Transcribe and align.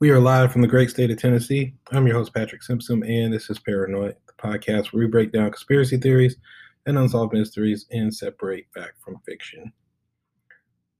We 0.00 0.08
are 0.08 0.18
live 0.18 0.50
from 0.50 0.62
the 0.62 0.66
great 0.66 0.88
state 0.88 1.10
of 1.10 1.18
Tennessee. 1.18 1.74
I'm 1.92 2.06
your 2.06 2.16
host, 2.16 2.32
Patrick 2.32 2.62
Simpson, 2.62 3.04
and 3.04 3.30
this 3.30 3.50
is 3.50 3.58
Paranoid, 3.58 4.16
the 4.26 4.32
podcast 4.42 4.94
where 4.94 5.04
we 5.04 5.10
break 5.10 5.30
down 5.30 5.50
conspiracy 5.50 5.98
theories 5.98 6.36
and 6.86 6.96
unsolved 6.96 7.34
mysteries 7.34 7.84
and 7.90 8.14
separate 8.14 8.64
fact 8.74 8.94
from 9.04 9.20
fiction. 9.26 9.70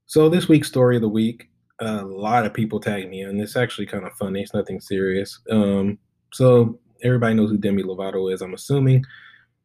So, 0.04 0.28
this 0.28 0.48
week's 0.48 0.68
story 0.68 0.96
of 0.96 1.00
the 1.00 1.08
week, 1.08 1.48
a 1.78 2.04
lot 2.04 2.44
of 2.44 2.52
people 2.52 2.78
tagged 2.78 3.08
me 3.08 3.22
in. 3.22 3.40
It's 3.40 3.56
actually 3.56 3.86
kind 3.86 4.04
of 4.04 4.12
funny, 4.18 4.42
it's 4.42 4.52
nothing 4.52 4.82
serious. 4.82 5.40
Um, 5.50 5.98
so, 6.34 6.78
everybody 7.02 7.32
knows 7.32 7.48
who 7.48 7.56
Demi 7.56 7.82
Lovato 7.82 8.30
is, 8.30 8.42
I'm 8.42 8.52
assuming. 8.52 9.02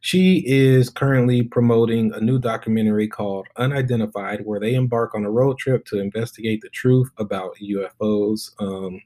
She 0.00 0.44
is 0.46 0.88
currently 0.88 1.42
promoting 1.42 2.10
a 2.14 2.20
new 2.20 2.38
documentary 2.38 3.06
called 3.06 3.48
Unidentified, 3.58 4.46
where 4.46 4.60
they 4.60 4.76
embark 4.76 5.14
on 5.14 5.26
a 5.26 5.30
road 5.30 5.58
trip 5.58 5.84
to 5.88 6.00
investigate 6.00 6.62
the 6.62 6.70
truth 6.70 7.10
about 7.18 7.56
UFOs. 7.60 8.52
Um, 8.58 9.02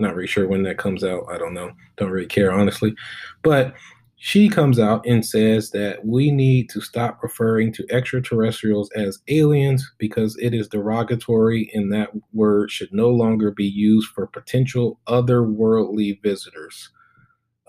not 0.00 0.14
really 0.14 0.26
sure 0.26 0.48
when 0.48 0.62
that 0.64 0.78
comes 0.78 1.04
out. 1.04 1.24
I 1.30 1.38
don't 1.38 1.54
know. 1.54 1.70
Don't 1.96 2.10
really 2.10 2.26
care, 2.26 2.52
honestly. 2.52 2.94
But 3.42 3.74
she 4.22 4.50
comes 4.50 4.78
out 4.78 5.04
and 5.06 5.24
says 5.24 5.70
that 5.70 6.04
we 6.04 6.30
need 6.30 6.68
to 6.68 6.82
stop 6.82 7.22
referring 7.22 7.72
to 7.72 7.86
extraterrestrials 7.90 8.90
as 8.94 9.18
aliens 9.28 9.90
because 9.96 10.36
it 10.36 10.52
is 10.52 10.68
derogatory 10.68 11.70
and 11.72 11.90
that 11.90 12.10
word 12.34 12.70
should 12.70 12.92
no 12.92 13.08
longer 13.08 13.50
be 13.50 13.64
used 13.64 14.10
for 14.10 14.26
potential 14.26 15.00
otherworldly 15.08 16.22
visitors. 16.22 16.90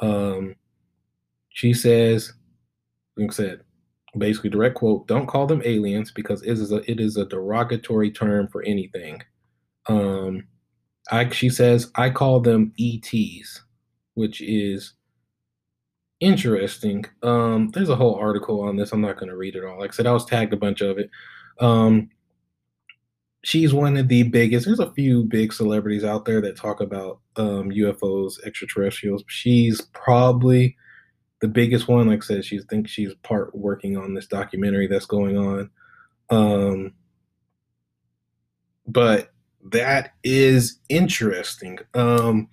Um, 0.01 0.55
she 1.47 1.73
says, 1.73 2.33
like 3.15 3.31
I 3.31 3.33
said, 3.33 3.61
basically 4.17 4.49
direct 4.49 4.75
quote, 4.75 5.07
don't 5.07 5.27
call 5.27 5.47
them 5.47 5.61
aliens 5.63 6.11
because 6.11 6.41
it 6.41 6.51
is 6.51 6.73
a, 6.73 6.91
it 6.91 6.99
is 6.99 7.15
a 7.15 7.25
derogatory 7.25 8.11
term 8.11 8.49
for 8.49 8.61
anything. 8.63 9.21
Um, 9.87 10.43
I, 11.11 11.29
she 11.29 11.49
says, 11.49 11.91
I 11.95 12.09
call 12.09 12.39
them 12.39 12.73
ETs, 12.79 13.61
which 14.13 14.41
is 14.41 14.93
interesting. 16.21 17.05
Um, 17.21 17.69
there's 17.71 17.89
a 17.89 17.95
whole 17.95 18.15
article 18.15 18.61
on 18.61 18.77
this. 18.77 18.93
I'm 18.93 19.01
not 19.01 19.17
going 19.17 19.29
to 19.29 19.35
read 19.35 19.55
it 19.55 19.65
all. 19.65 19.79
Like 19.79 19.91
I 19.91 19.93
said, 19.93 20.07
I 20.07 20.13
was 20.13 20.25
tagged 20.25 20.53
a 20.53 20.57
bunch 20.57 20.81
of 20.81 20.97
it. 20.97 21.09
Um, 21.59 22.09
she's 23.43 23.73
one 23.73 23.97
of 23.97 24.07
the 24.07 24.23
biggest. 24.23 24.65
There's 24.65 24.79
a 24.79 24.93
few 24.93 25.23
big 25.25 25.51
celebrities 25.51 26.03
out 26.03 26.25
there 26.25 26.41
that 26.41 26.55
talk 26.55 26.79
about 26.79 27.19
um, 27.35 27.71
UFOs, 27.71 28.41
extraterrestrials. 28.45 29.23
She's 29.27 29.81
probably 29.93 30.77
the 31.41 31.47
biggest 31.47 31.87
one. 31.87 32.07
Like 32.07 32.23
I 32.23 32.25
said, 32.25 32.45
she 32.45 32.59
thinks 32.59 32.91
she's 32.91 33.13
part 33.23 33.53
working 33.55 33.97
on 33.97 34.13
this 34.13 34.27
documentary 34.27 34.87
that's 34.87 35.05
going 35.05 35.37
on. 35.37 35.69
Um, 36.29 36.93
but 38.87 39.30
that 39.71 40.13
is 40.23 40.79
interesting. 40.89 41.79
Um, 41.93 42.49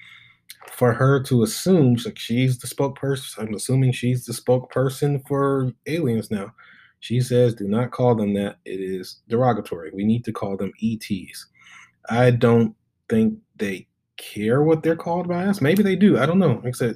for 0.73 0.93
her 0.93 1.21
to 1.25 1.43
assume 1.43 1.97
like 2.05 2.19
she's 2.19 2.59
the 2.59 2.69
spokesperson, 2.69 3.39
I'm 3.39 3.55
assuming 3.55 3.93
she's 3.93 4.27
the 4.27 4.33
spokesperson 4.33 5.27
for 5.27 5.73
aliens 5.87 6.31
now. 6.31 6.55
She 7.01 7.21
says, 7.21 7.55
"Do 7.55 7.67
not 7.67 7.91
call 7.91 8.15
them 8.15 8.35
that. 8.35 8.59
It 8.65 8.81
is 8.81 9.21
derogatory. 9.29 9.91
We 9.93 10.05
need 10.05 10.25
to 10.25 10.33
call 10.33 10.57
them 10.57 10.73
ETs." 10.83 11.47
I 12.09 12.31
don't 12.31 12.75
think 13.09 13.39
they 13.57 13.89
care 14.19 14.63
what 14.63 14.83
they're 14.83 14.97
called 14.97 15.29
by 15.29 15.47
us. 15.47 15.61
Maybe 15.61 15.83
they 15.83 15.97
do. 15.97 16.19
I 16.19 16.27
don't 16.27 16.39
know. 16.39 16.63
I 16.65 16.95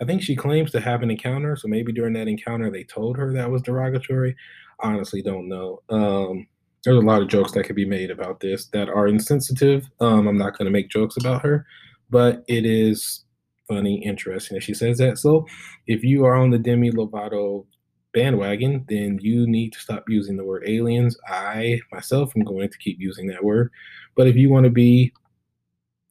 I 0.00 0.04
think 0.04 0.22
she 0.22 0.36
claims 0.36 0.70
to 0.72 0.80
have 0.80 1.02
an 1.02 1.10
encounter, 1.10 1.56
so 1.56 1.68
maybe 1.68 1.92
during 1.92 2.12
that 2.14 2.28
encounter 2.28 2.70
they 2.70 2.84
told 2.84 3.16
her 3.16 3.32
that 3.32 3.50
was 3.50 3.62
derogatory. 3.62 4.36
Honestly, 4.80 5.22
don't 5.22 5.48
know. 5.48 5.82
Um, 5.88 6.46
there's 6.84 7.02
a 7.02 7.06
lot 7.06 7.22
of 7.22 7.28
jokes 7.28 7.52
that 7.52 7.64
could 7.64 7.76
be 7.76 7.86
made 7.86 8.10
about 8.10 8.40
this 8.40 8.66
that 8.66 8.88
are 8.88 9.08
insensitive. 9.08 9.88
Um, 10.00 10.26
I'm 10.26 10.38
not 10.38 10.56
going 10.56 10.66
to 10.66 10.72
make 10.72 10.90
jokes 10.90 11.16
about 11.16 11.42
her, 11.42 11.66
but 12.10 12.44
it 12.46 12.66
is 12.66 13.24
funny, 13.66 14.04
interesting 14.04 14.56
that 14.56 14.62
she 14.62 14.74
says 14.74 14.98
that. 14.98 15.18
So 15.18 15.46
if 15.86 16.04
you 16.04 16.24
are 16.24 16.34
on 16.34 16.50
the 16.50 16.58
Demi 16.58 16.90
Lovato 16.90 17.64
bandwagon, 18.12 18.84
then 18.88 19.18
you 19.20 19.46
need 19.46 19.72
to 19.72 19.80
stop 19.80 20.04
using 20.08 20.36
the 20.36 20.44
word 20.44 20.64
aliens. 20.66 21.16
I 21.26 21.80
myself 21.90 22.32
am 22.36 22.44
going 22.44 22.68
to 22.68 22.78
keep 22.78 23.00
using 23.00 23.26
that 23.28 23.42
word. 23.42 23.70
But 24.14 24.26
if 24.26 24.36
you 24.36 24.50
want 24.50 24.64
to 24.64 24.70
be 24.70 25.12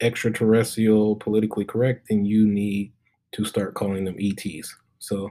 extraterrestrial, 0.02 1.16
politically 1.18 1.66
correct, 1.66 2.08
then 2.10 2.26
you 2.26 2.48
need 2.48 2.92
to 3.34 3.46
start 3.46 3.76
calling 3.76 4.04
them 4.04 4.18
ETs. 4.20 4.76
So 5.00 5.30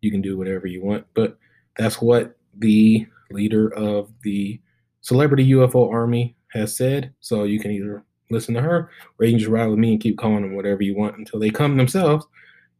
you 0.00 0.10
can 0.10 0.22
do 0.22 0.38
whatever 0.38 0.66
you 0.66 0.82
want. 0.82 1.06
But 1.14 1.36
that's 1.76 2.00
what 2.00 2.36
the 2.58 3.06
leader 3.30 3.72
of 3.74 4.10
the 4.22 4.60
Celebrity 5.04 5.46
UFO 5.50 5.92
Army 5.92 6.34
has 6.54 6.74
said. 6.74 7.12
So 7.20 7.44
you 7.44 7.60
can 7.60 7.70
either 7.70 8.02
listen 8.30 8.54
to 8.54 8.62
her 8.62 8.90
or 9.18 9.26
you 9.26 9.32
can 9.32 9.38
just 9.38 9.50
ride 9.50 9.66
with 9.66 9.78
me 9.78 9.92
and 9.92 10.00
keep 10.00 10.16
calling 10.16 10.40
them 10.40 10.56
whatever 10.56 10.82
you 10.82 10.96
want 10.96 11.18
until 11.18 11.38
they 11.38 11.50
come 11.50 11.76
themselves 11.76 12.26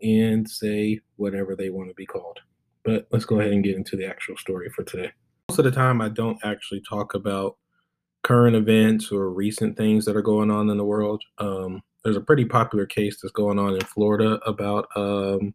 and 0.02 0.48
say 0.48 1.00
whatever 1.16 1.54
they 1.54 1.68
want 1.68 1.90
to 1.90 1.94
be 1.94 2.06
called. 2.06 2.40
But 2.82 3.06
let's 3.12 3.26
go 3.26 3.40
ahead 3.40 3.52
and 3.52 3.62
get 3.62 3.76
into 3.76 3.94
the 3.94 4.06
actual 4.06 4.38
story 4.38 4.70
for 4.70 4.84
today. 4.84 5.12
Most 5.50 5.58
of 5.58 5.66
the 5.66 5.70
time, 5.70 6.00
I 6.00 6.08
don't 6.08 6.38
actually 6.42 6.80
talk 6.88 7.12
about 7.12 7.58
current 8.22 8.56
events 8.56 9.12
or 9.12 9.28
recent 9.28 9.76
things 9.76 10.06
that 10.06 10.16
are 10.16 10.22
going 10.22 10.50
on 10.50 10.70
in 10.70 10.78
the 10.78 10.84
world. 10.84 11.22
Um, 11.36 11.82
there's 12.04 12.16
a 12.16 12.22
pretty 12.22 12.46
popular 12.46 12.86
case 12.86 13.20
that's 13.20 13.32
going 13.32 13.58
on 13.58 13.74
in 13.74 13.80
Florida 13.82 14.40
about 14.46 14.88
um, 14.96 15.54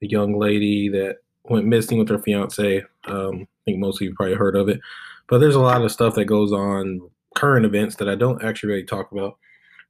a 0.00 0.06
young 0.06 0.38
lady 0.38 0.88
that 0.90 1.16
went 1.42 1.66
missing 1.66 1.98
with 1.98 2.08
her 2.08 2.20
fiance. 2.20 2.84
Um, 3.06 3.42
I 3.42 3.62
think 3.64 3.78
most 3.80 4.00
of 4.00 4.02
you 4.02 4.14
probably 4.14 4.36
heard 4.36 4.54
of 4.54 4.68
it. 4.68 4.80
But 5.28 5.38
there's 5.38 5.54
a 5.54 5.60
lot 5.60 5.82
of 5.82 5.92
stuff 5.92 6.14
that 6.14 6.24
goes 6.24 6.52
on, 6.52 7.00
current 7.36 7.66
events 7.66 7.96
that 7.96 8.08
I 8.08 8.14
don't 8.14 8.42
actually 8.42 8.70
really 8.70 8.84
talk 8.84 9.12
about. 9.12 9.36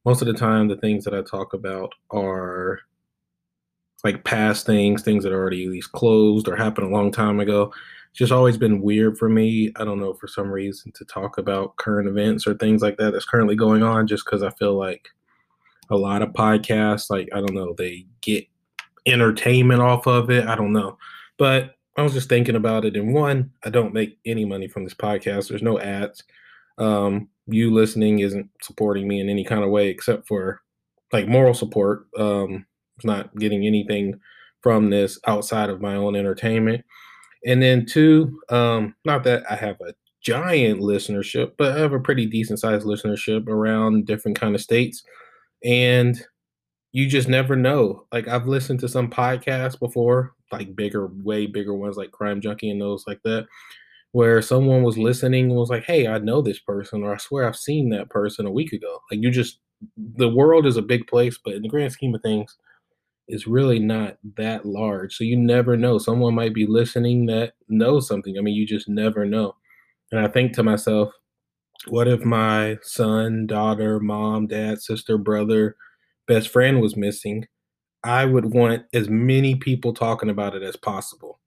Most 0.04 0.20
of 0.20 0.26
the 0.26 0.34
time, 0.34 0.68
the 0.68 0.76
things 0.76 1.04
that 1.04 1.14
I 1.14 1.22
talk 1.22 1.54
about 1.54 1.92
are 2.10 2.80
like 4.04 4.24
past 4.24 4.66
things, 4.66 5.02
things 5.02 5.24
that 5.24 5.32
are 5.32 5.40
already 5.40 5.64
at 5.64 5.70
least 5.70 5.92
closed 5.92 6.48
or 6.48 6.56
happened 6.56 6.86
a 6.86 6.94
long 6.94 7.10
time 7.10 7.40
ago. 7.40 7.72
It's 8.10 8.18
just 8.18 8.32
always 8.32 8.56
been 8.56 8.80
weird 8.80 9.18
for 9.18 9.28
me. 9.28 9.72
I 9.76 9.84
don't 9.84 10.00
know 10.00 10.14
for 10.14 10.28
some 10.28 10.50
reason 10.50 10.92
to 10.92 11.04
talk 11.04 11.38
about 11.38 11.76
current 11.76 12.08
events 12.08 12.46
or 12.46 12.54
things 12.54 12.80
like 12.80 12.96
that 12.98 13.12
that's 13.12 13.24
currently 13.24 13.56
going 13.56 13.82
on, 13.82 14.06
just 14.06 14.24
because 14.24 14.42
I 14.42 14.50
feel 14.50 14.78
like 14.78 15.08
a 15.90 15.96
lot 15.96 16.22
of 16.22 16.30
podcasts, 16.30 17.10
like 17.10 17.28
I 17.32 17.40
don't 17.40 17.54
know, 17.54 17.74
they 17.76 18.06
get 18.20 18.46
entertainment 19.06 19.80
off 19.80 20.06
of 20.06 20.30
it. 20.30 20.46
I 20.46 20.54
don't 20.54 20.72
know, 20.72 20.96
but 21.38 21.74
I 21.98 22.02
was 22.02 22.12
just 22.12 22.28
thinking 22.28 22.54
about 22.54 22.84
it. 22.84 22.96
And 22.96 23.12
one, 23.12 23.50
I 23.64 23.70
don't 23.70 23.92
make 23.92 24.18
any 24.24 24.44
money 24.44 24.68
from 24.68 24.84
this 24.84 24.94
podcast. 24.94 25.48
There's 25.48 25.64
no 25.64 25.80
ads. 25.80 26.22
Um, 26.78 27.28
you 27.48 27.74
listening 27.74 28.20
isn't 28.20 28.48
supporting 28.62 29.08
me 29.08 29.20
in 29.20 29.28
any 29.28 29.42
kind 29.42 29.64
of 29.64 29.70
way 29.70 29.88
except 29.88 30.28
for 30.28 30.60
like 31.12 31.26
moral 31.26 31.54
support. 31.54 32.06
Um, 32.16 32.66
it's 32.96 33.04
not 33.04 33.34
getting 33.34 33.66
anything 33.66 34.20
from 34.62 34.90
this 34.90 35.18
outside 35.26 35.70
of 35.70 35.80
my 35.80 35.96
own 35.96 36.14
entertainment. 36.14 36.84
And 37.44 37.60
then 37.60 37.84
two, 37.84 38.40
um, 38.48 38.94
not 39.04 39.24
that 39.24 39.42
I 39.50 39.56
have 39.56 39.80
a 39.80 39.92
giant 40.20 40.80
listenership, 40.80 41.52
but 41.58 41.72
I 41.72 41.80
have 41.80 41.92
a 41.92 42.00
pretty 42.00 42.26
decent 42.26 42.60
sized 42.60 42.86
listenership 42.86 43.48
around 43.48 44.06
different 44.06 44.38
kind 44.38 44.54
of 44.54 44.60
states. 44.60 45.02
And 45.64 46.24
you 46.98 47.08
just 47.08 47.28
never 47.28 47.56
know. 47.56 48.06
Like 48.12 48.28
I've 48.28 48.48
listened 48.48 48.80
to 48.80 48.88
some 48.88 49.08
podcasts 49.10 49.78
before 49.78 50.32
like 50.50 50.74
bigger, 50.74 51.08
way 51.08 51.46
bigger 51.46 51.74
ones 51.74 51.96
like 51.96 52.10
Crime 52.10 52.40
Junkie 52.40 52.70
and 52.70 52.80
those 52.80 53.04
like 53.06 53.20
that, 53.24 53.46
where 54.12 54.42
someone 54.42 54.82
was 54.82 54.98
listening 54.98 55.46
and 55.46 55.56
was 55.56 55.70
like, 55.70 55.84
"Hey, 55.84 56.06
I 56.08 56.18
know 56.18 56.42
this 56.42 56.58
person," 56.60 57.02
or 57.04 57.14
"I 57.14 57.18
swear 57.18 57.46
I've 57.46 57.56
seen 57.56 57.90
that 57.90 58.10
person 58.10 58.46
a 58.46 58.50
week 58.52 58.72
ago." 58.72 59.00
Like 59.10 59.20
you 59.22 59.30
just, 59.30 59.60
the 59.96 60.28
world 60.28 60.66
is 60.66 60.76
a 60.76 60.82
big 60.82 61.06
place, 61.06 61.38
but 61.44 61.54
in 61.54 61.62
the 61.62 61.68
grand 61.68 61.92
scheme 61.92 62.14
of 62.14 62.22
things, 62.22 62.56
it's 63.28 63.46
really 63.46 63.78
not 63.78 64.18
that 64.36 64.66
large. 64.66 65.16
So 65.16 65.24
you 65.24 65.36
never 65.36 65.76
know. 65.76 65.98
Someone 65.98 66.34
might 66.34 66.54
be 66.54 66.66
listening 66.66 67.26
that 67.26 67.54
knows 67.68 68.08
something. 68.08 68.38
I 68.38 68.42
mean, 68.42 68.54
you 68.56 68.66
just 68.66 68.88
never 68.88 69.24
know. 69.26 69.56
And 70.12 70.20
I 70.20 70.28
think 70.28 70.54
to 70.54 70.62
myself, 70.64 71.12
what 71.88 72.08
if 72.08 72.24
my 72.24 72.78
son, 72.82 73.46
daughter, 73.46 74.00
mom, 74.00 74.46
dad, 74.48 74.80
sister, 74.82 75.18
brother, 75.18 75.76
best 76.28 76.48
friend 76.48 76.80
was 76.80 76.96
missing? 76.96 77.46
I 78.04 78.24
would 78.24 78.54
want 78.54 78.84
as 78.94 79.08
many 79.08 79.56
people 79.56 79.92
talking 79.92 80.30
about 80.30 80.54
it 80.54 80.62
as 80.62 80.76
possible. 80.76 81.40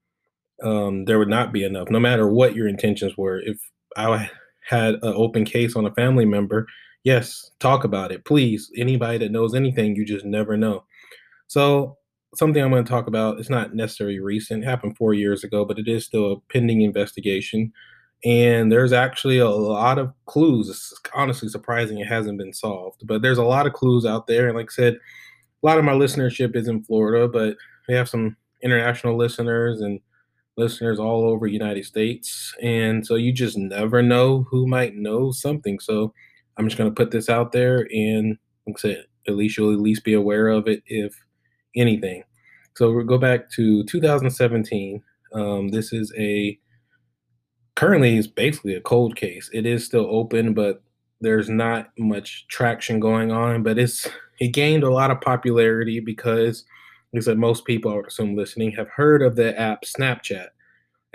Um, 0.61 1.05
there 1.05 1.17
would 1.17 1.29
not 1.29 1.53
be 1.53 1.63
enough, 1.63 1.89
no 1.89 1.99
matter 1.99 2.27
what 2.27 2.55
your 2.55 2.67
intentions 2.67 3.17
were. 3.17 3.39
If 3.39 3.57
I 3.95 4.29
had 4.69 4.95
an 4.95 4.99
open 5.03 5.45
case 5.45 5.75
on 5.75 5.85
a 5.85 5.93
family 5.93 6.25
member, 6.25 6.67
yes, 7.03 7.51
talk 7.59 7.83
about 7.83 8.11
it, 8.11 8.25
please. 8.25 8.69
Anybody 8.77 9.17
that 9.19 9.31
knows 9.31 9.55
anything, 9.55 9.95
you 9.95 10.05
just 10.05 10.25
never 10.25 10.57
know. 10.57 10.83
So, 11.47 11.97
something 12.35 12.61
I'm 12.63 12.71
going 12.71 12.85
to 12.85 12.89
talk 12.89 13.07
about, 13.07 13.39
it's 13.39 13.49
not 13.49 13.75
necessarily 13.75 14.19
recent, 14.19 14.63
happened 14.63 14.95
four 14.97 15.13
years 15.13 15.43
ago, 15.43 15.65
but 15.65 15.79
it 15.79 15.87
is 15.87 16.05
still 16.05 16.31
a 16.31 16.39
pending 16.53 16.81
investigation. 16.81 17.73
And 18.23 18.71
there's 18.71 18.93
actually 18.93 19.39
a 19.39 19.49
lot 19.49 19.97
of 19.97 20.13
clues. 20.25 20.69
It's 20.69 20.93
honestly 21.15 21.49
surprising 21.49 21.99
it 21.99 22.07
hasn't 22.07 22.37
been 22.37 22.53
solved, 22.53 23.05
but 23.07 23.21
there's 23.21 23.39
a 23.39 23.43
lot 23.43 23.65
of 23.65 23.73
clues 23.73 24.05
out 24.05 24.27
there. 24.27 24.47
And 24.47 24.55
like 24.55 24.69
I 24.71 24.73
said, 24.73 24.93
a 24.93 25.65
lot 25.65 25.79
of 25.79 25.85
my 25.85 25.93
listenership 25.93 26.55
is 26.55 26.67
in 26.67 26.83
Florida, 26.83 27.27
but 27.27 27.57
we 27.87 27.95
have 27.95 28.09
some 28.09 28.37
international 28.63 29.17
listeners 29.17 29.81
and 29.81 29.99
listeners 30.57 30.99
all 30.99 31.27
over 31.27 31.47
United 31.47 31.85
States. 31.85 32.53
And 32.61 33.05
so 33.05 33.15
you 33.15 33.33
just 33.33 33.57
never 33.57 34.03
know 34.03 34.45
who 34.49 34.67
might 34.67 34.95
know 34.95 35.31
something. 35.31 35.79
So 35.79 36.13
I'm 36.57 36.67
just 36.67 36.77
going 36.77 36.89
to 36.89 36.95
put 36.95 37.11
this 37.11 37.29
out 37.29 37.51
there 37.51 37.87
and 37.91 38.37
like 38.67 38.75
I 38.77 38.79
said, 38.79 39.05
at 39.27 39.35
least 39.35 39.57
you'll 39.57 39.73
at 39.73 39.79
least 39.79 40.03
be 40.03 40.13
aware 40.13 40.49
of 40.49 40.67
it, 40.67 40.83
if 40.85 41.15
anything. 41.75 42.23
So 42.75 42.91
we'll 42.91 43.05
go 43.05 43.17
back 43.17 43.49
to 43.51 43.83
2017. 43.85 45.01
Um, 45.33 45.69
this 45.69 45.93
is 45.93 46.13
a 46.17 46.57
currently 47.81 48.15
it's 48.15 48.27
basically 48.27 48.75
a 48.75 48.81
cold 48.81 49.15
case. 49.15 49.49
It 49.51 49.65
is 49.65 49.83
still 49.83 50.05
open, 50.07 50.53
but 50.53 50.83
there's 51.19 51.49
not 51.49 51.89
much 51.97 52.45
traction 52.47 52.99
going 52.99 53.31
on. 53.31 53.63
But 53.63 53.79
it's 53.79 54.07
it 54.39 54.49
gained 54.49 54.83
a 54.83 54.93
lot 54.93 55.09
of 55.09 55.19
popularity 55.19 55.99
because, 55.99 56.63
like 57.11 57.23
I 57.23 57.25
said, 57.25 57.39
most 57.39 57.65
people, 57.65 57.91
I 57.91 57.95
would 57.95 58.05
assume, 58.05 58.35
listening 58.35 58.71
have 58.73 58.87
heard 58.89 59.23
of 59.23 59.35
the 59.35 59.59
app 59.59 59.83
Snapchat. 59.83 60.49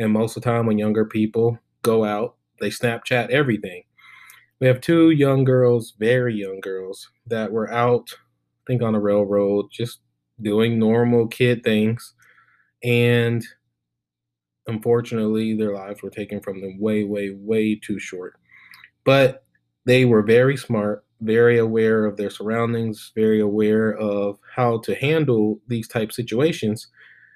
And 0.01 0.13
most 0.13 0.37
of 0.37 0.43
the 0.43 0.51
time, 0.51 0.67
when 0.67 0.77
younger 0.77 1.05
people 1.05 1.57
go 1.83 2.05
out, 2.05 2.35
they 2.61 2.71
Snapchat 2.71 3.31
everything. 3.31 3.85
We 4.61 4.67
have 4.67 4.81
two 4.81 5.11
young 5.11 5.45
girls, 5.45 5.95
very 6.01 6.35
young 6.35 6.59
girls, 6.59 7.09
that 7.29 7.53
were 7.53 7.73
out, 7.73 8.09
I 8.13 8.63
think 8.67 8.83
on 8.83 8.95
the 8.95 8.99
railroad, 8.99 9.67
just 9.71 10.01
doing 10.43 10.81
normal 10.81 11.29
kid 11.29 11.63
things. 11.63 12.15
And 12.83 13.45
unfortunately, 14.67 15.57
their 15.57 15.75
lives 15.75 16.03
were 16.03 16.11
taken 16.11 16.41
from 16.41 16.61
them 16.61 16.79
way, 16.81 17.05
way, 17.05 17.31
way 17.31 17.75
too 17.77 17.99
short. 17.99 18.35
But 19.05 19.45
they 19.85 20.05
were 20.05 20.23
very 20.23 20.57
smart, 20.57 21.05
very 21.21 21.59
aware 21.59 22.05
of 22.05 22.17
their 22.17 22.31
surroundings, 22.31 23.13
very 23.15 23.41
aware 23.41 23.97
of 23.97 24.39
how 24.55 24.79
to 24.79 24.95
handle 24.95 25.61
these 25.69 25.89
type 25.89 26.13
situations. 26.13 26.89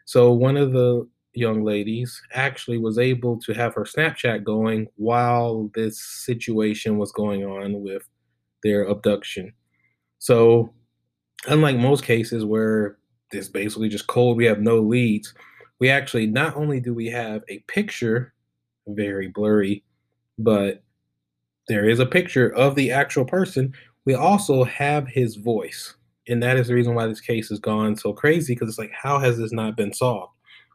So 0.05 0.33
one 0.33 0.57
of 0.57 0.73
the 0.73 1.09
young 1.33 1.63
ladies 1.63 2.21
actually 2.35 2.79
was 2.79 2.99
able 2.99 3.39
to 3.41 3.53
have 3.53 3.75
her 3.75 3.85
Snapchat 3.85 4.43
going 4.43 4.89
while 4.97 5.71
this 5.75 6.01
situation 6.01 6.99
was 6.99 7.13
going 7.13 7.45
on 7.45 7.81
with 7.81 8.03
their 8.65 8.83
abduction. 8.83 9.53
So 10.19 10.75
unlike 11.47 11.77
most 11.77 12.05
cases 12.05 12.45
where 12.45 12.99
it's 13.33 13.49
basically 13.49 13.89
just 13.89 14.09
cold, 14.09 14.37
we 14.37 14.45
have 14.47 14.61
no 14.61 14.81
leads. 14.81 15.33
We 15.81 15.89
actually 15.89 16.27
not 16.27 16.57
only 16.57 16.79
do 16.81 16.95
we 16.95 17.07
have 17.07 17.43
a 17.49 17.61
picture, 17.61 18.35
very 18.87 19.29
blurry, 19.29 19.83
but 20.39 20.83
there 21.69 21.89
is 21.89 22.01
a 22.01 22.07
picture 22.07 22.53
of 22.55 22.75
the 22.75 22.91
actual 22.91 23.25
person. 23.25 23.73
We 24.05 24.15
also 24.15 24.65
have 24.65 25.09
his 25.09 25.37
voice. 25.37 25.95
And 26.29 26.43
that 26.43 26.57
is 26.57 26.69
the 26.69 26.75
reason 26.75 26.95
why 26.95 27.07
this 27.07 27.21
case 27.21 27.49
has 27.49 27.59
gone 27.59 27.97
so 27.97 28.13
crazy 28.13 28.55
because 28.55 28.69
it's 28.69 28.79
like, 28.79 28.93
how 28.93 29.19
has 29.19 29.39
this 29.39 29.53
not 29.53 29.77
been 29.77 29.93
solved? 29.93 30.33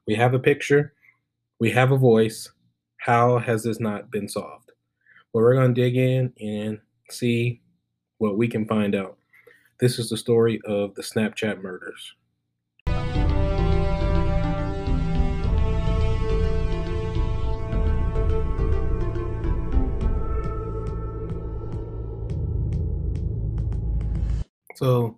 We 0.07 0.15
have 0.15 0.33
a 0.33 0.39
picture, 0.39 0.93
we 1.59 1.71
have 1.71 1.91
a 1.91 1.97
voice. 1.97 2.51
How 2.97 3.37
has 3.37 3.63
this 3.63 3.79
not 3.79 4.09
been 4.09 4.27
solved? 4.27 4.71
Well, 5.31 5.43
we're 5.43 5.55
going 5.55 5.75
to 5.75 5.81
dig 5.81 5.95
in 5.95 6.33
and 6.39 6.79
see 7.11 7.61
what 8.17 8.37
we 8.37 8.47
can 8.47 8.65
find 8.65 8.95
out. 8.95 9.17
This 9.79 9.99
is 9.99 10.09
the 10.09 10.17
story 10.17 10.59
of 10.65 10.95
the 10.95 11.03
Snapchat 11.03 11.61
murders. 11.61 12.15
So 24.75 25.18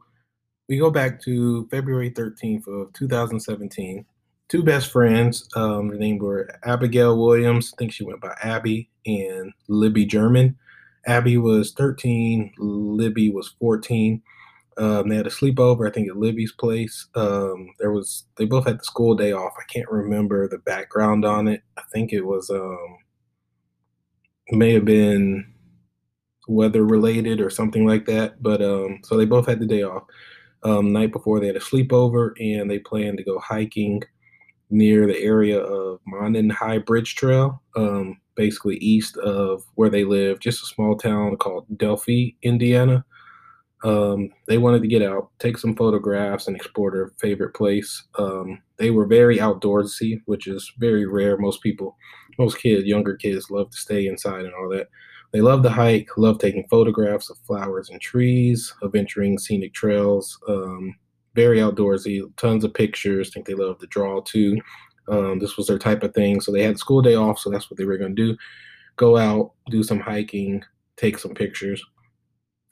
we 0.69 0.77
go 0.77 0.91
back 0.91 1.21
to 1.23 1.67
February 1.69 2.11
13th 2.11 2.67
of 2.67 2.93
2017. 2.93 4.05
Two 4.49 4.63
best 4.63 4.91
friends, 4.91 5.47
um, 5.55 5.89
the 5.89 5.97
name 5.97 6.19
were 6.19 6.49
Abigail 6.63 7.17
Williams, 7.17 7.73
I 7.73 7.75
think 7.77 7.91
she 7.91 8.05
went 8.05 8.21
by 8.21 8.33
Abby, 8.41 8.89
and 9.05 9.51
Libby 9.67 10.05
German. 10.05 10.57
Abby 11.05 11.37
was 11.37 11.73
13, 11.73 12.53
Libby 12.57 13.29
was 13.29 13.55
14. 13.59 14.21
Um, 14.77 15.09
they 15.09 15.15
had 15.15 15.27
a 15.27 15.31
sleepover, 15.31 15.89
I 15.89 15.91
think, 15.91 16.07
at 16.07 16.17
Libby's 16.17 16.51
place. 16.51 17.07
Um, 17.15 17.71
there 17.79 17.91
was 17.91 18.25
they 18.37 18.45
both 18.45 18.67
had 18.67 18.79
the 18.79 18.83
school 18.83 19.15
day 19.15 19.31
off. 19.31 19.53
I 19.57 19.63
can't 19.71 19.89
remember 19.89 20.47
the 20.47 20.59
background 20.59 21.25
on 21.25 21.47
it. 21.47 21.63
I 21.77 21.81
think 21.91 22.13
it 22.13 22.21
was 22.21 22.49
um, 22.51 22.97
may 24.51 24.73
have 24.73 24.85
been 24.85 25.51
weather 26.47 26.85
related 26.85 27.39
or 27.41 27.49
something 27.49 27.85
like 27.85 28.05
that. 28.05 28.41
But 28.41 28.61
um, 28.61 28.99
so 29.03 29.17
they 29.17 29.25
both 29.25 29.47
had 29.47 29.59
the 29.59 29.65
day 29.65 29.83
off. 29.83 30.03
Um, 30.63 30.91
night 30.91 31.11
before 31.11 31.39
they 31.39 31.47
had 31.47 31.55
a 31.55 31.59
sleepover 31.59 32.31
and 32.39 32.69
they 32.69 32.79
planned 32.79 33.17
to 33.19 33.23
go 33.23 33.39
hiking 33.39 34.01
near 34.69 35.05
the 35.07 35.17
area 35.19 35.59
of 35.59 35.99
Monon 36.05 36.49
High 36.49 36.79
Bridge 36.79 37.15
Trail, 37.15 37.61
um, 37.75 38.19
basically 38.35 38.77
east 38.77 39.17
of 39.17 39.63
where 39.75 39.89
they 39.89 40.03
live, 40.03 40.39
just 40.39 40.63
a 40.63 40.65
small 40.65 40.97
town 40.97 41.37
called 41.37 41.65
Delphi, 41.77 42.31
Indiana. 42.41 43.05
Um, 43.83 44.29
they 44.47 44.57
wanted 44.57 44.81
to 44.81 44.87
get 44.87 45.03
out, 45.03 45.29
take 45.39 45.57
some 45.57 45.75
photographs, 45.75 46.47
and 46.47 46.55
explore 46.55 46.91
their 46.91 47.11
favorite 47.19 47.53
place. 47.53 48.07
Um, 48.17 48.61
they 48.77 48.89
were 48.89 49.05
very 49.05 49.37
outdoorsy, 49.37 50.21
which 50.25 50.47
is 50.47 50.71
very 50.79 51.05
rare. 51.05 51.37
Most 51.37 51.61
people, 51.61 51.95
most 52.39 52.57
kids, 52.57 52.85
younger 52.85 53.15
kids, 53.15 53.51
love 53.51 53.69
to 53.69 53.77
stay 53.77 54.07
inside 54.07 54.45
and 54.45 54.53
all 54.55 54.69
that. 54.69 54.87
They 55.33 55.41
love 55.41 55.63
the 55.63 55.69
hike, 55.69 56.17
love 56.17 56.39
taking 56.39 56.67
photographs 56.69 57.29
of 57.29 57.37
flowers 57.39 57.89
and 57.89 57.99
trees, 57.99 58.73
of 58.81 58.95
entering 58.95 59.37
scenic 59.37 59.73
trails. 59.73 60.39
Um, 60.47 60.95
very 61.35 61.59
outdoorsy, 61.59 62.23
tons 62.37 62.63
of 62.63 62.73
pictures. 62.73 63.31
think 63.31 63.45
they 63.45 63.53
love 63.53 63.77
to 63.79 63.87
draw 63.87 64.21
too. 64.21 64.59
Um, 65.07 65.39
this 65.39 65.55
was 65.55 65.67
their 65.67 65.77
type 65.77 66.03
of 66.03 66.13
thing. 66.13 66.41
So 66.41 66.51
they 66.51 66.63
had 66.63 66.79
school 66.79 67.01
day 67.01 67.15
off, 67.15 67.39
so 67.39 67.49
that's 67.49 67.69
what 67.69 67.77
they 67.77 67.85
were 67.85 67.97
going 67.97 68.15
to 68.15 68.33
do. 68.33 68.37
Go 68.95 69.17
out, 69.17 69.51
do 69.69 69.83
some 69.83 69.99
hiking, 69.99 70.63
take 70.95 71.19
some 71.19 71.33
pictures. 71.33 71.83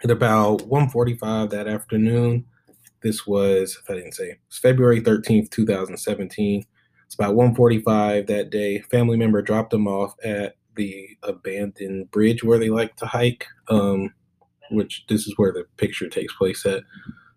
At 0.04 0.12
about 0.12 0.62
1:45 0.68 1.52
that 1.52 1.68
afternoon, 1.68 2.46
this 3.04 3.28
was 3.28 3.78
if 3.82 3.90
I 3.90 3.94
didn't 3.94 4.14
say, 4.16 4.38
it's 4.48 4.58
February 4.58 5.00
13th, 5.00 5.52
2017. 5.52 6.66
It's 7.06 7.16
about 7.16 7.36
1:45 7.36 8.28
that 8.28 8.50
day. 8.50 8.80
Family 8.92 9.16
member 9.16 9.42
dropped 9.42 9.70
them 9.70 9.88
off 9.88 10.16
at 10.24 10.56
the 10.76 11.10
abandoned 11.24 12.12
bridge 12.12 12.44
where 12.44 12.60
they 12.60 12.70
like 12.70 12.96
to 12.98 13.06
hike, 13.06 13.46
um, 13.70 14.14
which 14.72 15.06
this 15.10 15.28
is 15.28 15.34
where 15.38 15.52
the 15.52 15.66
picture 15.78 16.10
takes 16.10 16.34
place 16.36 16.66
at. 16.66 16.84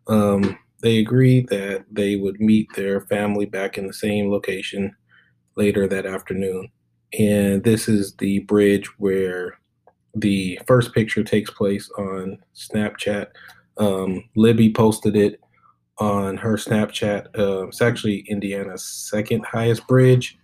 Um, 0.06 0.58
they 0.82 0.98
agreed 0.98 1.48
that 1.48 1.84
they 1.90 2.16
would 2.16 2.40
meet 2.40 2.68
their 2.74 3.00
family 3.02 3.46
back 3.46 3.78
in 3.78 3.86
the 3.86 3.92
same 3.92 4.30
location 4.30 4.94
later 5.56 5.88
that 5.88 6.06
afternoon. 6.06 6.70
And 7.18 7.64
this 7.64 7.88
is 7.88 8.14
the 8.16 8.40
bridge 8.40 8.86
where 8.98 9.58
the 10.14 10.58
first 10.66 10.94
picture 10.94 11.24
takes 11.24 11.50
place 11.50 11.90
on 11.98 12.38
Snapchat. 12.54 13.26
Um, 13.76 14.24
Libby 14.36 14.72
posted 14.72 15.16
it 15.16 15.40
on 15.98 16.36
her 16.36 16.54
Snapchat. 16.54 17.26
Uh, 17.38 17.68
it's 17.68 17.82
actually 17.82 18.24
Indiana's 18.28 18.84
second 18.84 19.44
highest 19.44 19.86
bridge. 19.86 20.38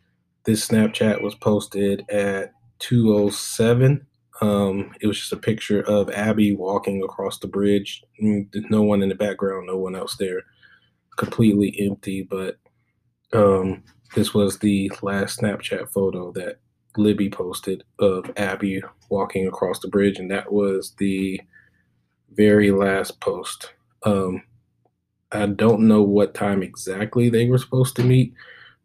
This 0.45 0.67
Snapchat 0.67 1.23
was 1.23 1.35
posted 1.37 2.05
at 2.11 2.53
207. 2.79 4.07
Um, 4.41 4.93
it 5.01 5.07
was 5.07 5.19
just 5.19 5.33
a 5.33 5.37
picture 5.37 5.83
of 5.83 6.11
Abby 6.11 6.55
walking 6.55 7.03
across 7.03 7.39
the 7.39 7.47
bridge. 7.47 8.03
No 8.19 8.83
one 8.83 9.03
in 9.03 9.09
the 9.09 9.15
background, 9.15 9.67
no 9.67 9.77
one 9.77 9.95
else 9.95 10.17
there. 10.17 10.43
Completely 11.17 11.77
empty, 11.81 12.23
but 12.23 12.59
um, 13.33 13.83
this 14.15 14.35
was 14.35 14.59
the 14.59 14.91
last 15.03 15.41
Snapchat 15.41 15.91
photo 15.91 16.33
that 16.33 16.59
Libby 16.97 17.31
posted 17.31 17.85
of 17.99 18.31
Abby 18.37 18.83
walking 19.11 19.47
across 19.47 19.81
the 19.81 19.89
bridge, 19.89 20.19
and 20.19 20.31
that 20.31 20.53
was 20.53 20.95
the 20.99 21.41
very 22.33 22.71
last 22.71 23.21
post. 23.21 23.73
Um, 24.05 24.43
I 25.33 25.47
don't 25.47 25.89
know 25.89 26.03
what 26.03 26.35
time 26.35 26.63
exactly 26.63 27.29
they 27.29 27.49
were 27.49 27.59
supposed 27.59 27.97
to 27.97 28.05
meet, 28.05 28.35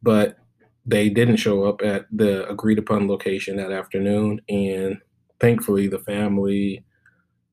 but 0.01 0.37
they 0.85 1.09
didn't 1.09 1.37
show 1.37 1.65
up 1.65 1.81
at 1.81 2.05
the 2.11 2.49
agreed 2.49 2.79
upon 2.79 3.07
location 3.07 3.57
that 3.57 3.71
afternoon. 3.71 4.41
And 4.49 4.97
thankfully, 5.39 5.87
the 5.87 5.99
family 5.99 6.83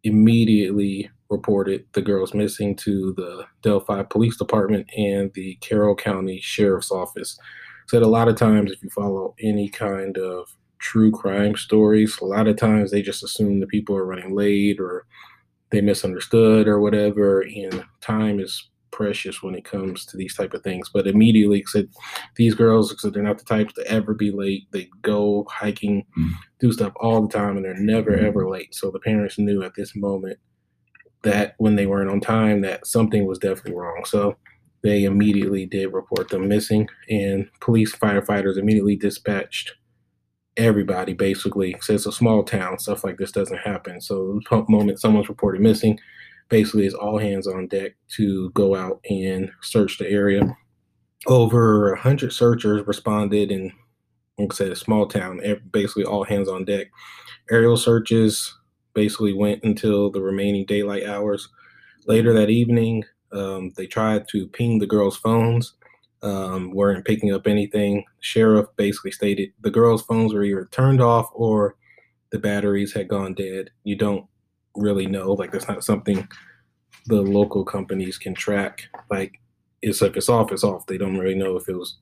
immediately 0.04 1.10
reported 1.28 1.84
the 1.92 2.02
girls 2.02 2.34
missing 2.34 2.76
to 2.76 3.12
the 3.14 3.44
Delphi 3.62 4.04
Police 4.04 4.36
Department 4.36 4.88
and 4.96 5.32
the 5.34 5.56
Carroll 5.60 5.96
County 5.96 6.40
Sheriff's 6.40 6.90
Office. 6.92 7.38
Said 7.88 8.02
a 8.02 8.08
lot 8.08 8.28
of 8.28 8.36
times, 8.36 8.70
if 8.72 8.82
you 8.82 8.90
follow 8.90 9.34
any 9.40 9.68
kind 9.68 10.16
of 10.18 10.48
true 10.78 11.10
crime 11.10 11.56
stories, 11.56 12.18
a 12.20 12.24
lot 12.24 12.46
of 12.46 12.56
times 12.56 12.90
they 12.90 13.02
just 13.02 13.24
assume 13.24 13.60
the 13.60 13.66
people 13.66 13.96
are 13.96 14.04
running 14.04 14.34
late 14.34 14.78
or 14.80 15.06
they 15.70 15.80
misunderstood 15.80 16.68
or 16.68 16.80
whatever, 16.80 17.40
and 17.40 17.84
time 18.00 18.38
is 18.38 18.70
precious 18.96 19.42
when 19.42 19.54
it 19.54 19.64
comes 19.64 20.06
to 20.06 20.16
these 20.16 20.34
type 20.34 20.54
of 20.54 20.62
things. 20.62 20.90
But 20.92 21.06
immediately 21.06 21.62
said 21.66 21.88
these 22.36 22.54
girls 22.54 22.94
said 23.00 23.12
they're 23.12 23.22
not 23.22 23.38
the 23.38 23.44
types 23.44 23.74
to 23.74 23.86
ever 23.86 24.14
be 24.14 24.30
late. 24.30 24.66
They 24.72 24.88
go 25.02 25.46
hiking, 25.50 26.04
mm-hmm. 26.18 26.32
do 26.58 26.72
stuff 26.72 26.94
all 26.96 27.20
the 27.20 27.32
time, 27.32 27.56
and 27.56 27.64
they're 27.64 27.74
never 27.74 28.12
mm-hmm. 28.12 28.26
ever 28.26 28.48
late. 28.48 28.74
So 28.74 28.90
the 28.90 28.98
parents 28.98 29.38
knew 29.38 29.62
at 29.62 29.74
this 29.76 29.94
moment 29.94 30.38
that 31.22 31.54
when 31.58 31.76
they 31.76 31.86
weren't 31.86 32.10
on 32.10 32.20
time, 32.20 32.62
that 32.62 32.86
something 32.86 33.26
was 33.26 33.38
definitely 33.38 33.74
wrong. 33.74 34.02
So 34.06 34.36
they 34.82 35.04
immediately 35.04 35.66
did 35.66 35.92
report 35.92 36.30
them 36.30 36.48
missing, 36.48 36.88
and 37.10 37.48
police 37.60 37.94
firefighters 37.94 38.56
immediately 38.56 38.96
dispatched 38.96 39.74
everybody 40.56 41.12
basically. 41.12 41.76
So 41.82 41.92
it's 41.92 42.06
a 42.06 42.12
small 42.12 42.42
town, 42.42 42.78
stuff 42.78 43.04
like 43.04 43.18
this 43.18 43.32
doesn't 43.32 43.58
happen. 43.58 44.00
So 44.00 44.40
the 44.48 44.64
moment 44.70 45.00
someone's 45.00 45.28
reported 45.28 45.60
missing, 45.60 45.98
basically 46.48 46.86
it's 46.86 46.94
all 46.94 47.18
hands 47.18 47.46
on 47.46 47.66
deck 47.66 47.92
to 48.08 48.50
go 48.50 48.74
out 48.74 49.00
and 49.08 49.50
search 49.62 49.98
the 49.98 50.08
area. 50.08 50.56
Over 51.26 51.90
100 51.90 52.32
searchers 52.32 52.86
responded 52.86 53.50
in, 53.50 53.72
like 54.38 54.52
I 54.52 54.54
said, 54.54 54.72
a 54.72 54.76
small 54.76 55.06
town, 55.06 55.40
basically 55.72 56.04
all 56.04 56.24
hands 56.24 56.48
on 56.48 56.64
deck. 56.64 56.88
Aerial 57.50 57.76
searches 57.76 58.56
basically 58.94 59.32
went 59.32 59.62
until 59.64 60.10
the 60.10 60.20
remaining 60.20 60.64
daylight 60.66 61.06
hours. 61.06 61.48
Later 62.06 62.32
that 62.32 62.50
evening, 62.50 63.04
um, 63.32 63.72
they 63.76 63.86
tried 63.86 64.28
to 64.28 64.46
ping 64.48 64.78
the 64.78 64.86
girls' 64.86 65.16
phones, 65.16 65.74
um, 66.22 66.70
weren't 66.70 67.04
picking 67.04 67.32
up 67.32 67.46
anything. 67.46 68.04
Sheriff 68.20 68.68
basically 68.76 69.10
stated 69.10 69.52
the 69.60 69.70
girls' 69.70 70.02
phones 70.02 70.32
were 70.32 70.44
either 70.44 70.68
turned 70.70 71.00
off 71.00 71.28
or 71.34 71.76
the 72.30 72.38
batteries 72.38 72.92
had 72.92 73.08
gone 73.08 73.34
dead. 73.34 73.70
You 73.84 73.96
don't 73.96 74.26
really 74.76 75.06
know. 75.06 75.32
Like 75.32 75.52
that's 75.52 75.68
not 75.68 75.84
something 75.84 76.26
the 77.06 77.22
local 77.22 77.64
companies 77.64 78.18
can 78.18 78.34
track. 78.34 78.88
Like 79.10 79.40
it's 79.82 80.02
if 80.02 80.16
it's 80.16 80.28
off, 80.28 80.52
it's 80.52 80.64
off. 80.64 80.86
They 80.86 80.98
don't 80.98 81.18
really 81.18 81.34
know 81.34 81.56
if 81.56 81.68
it 81.68 81.74
was 81.74 81.98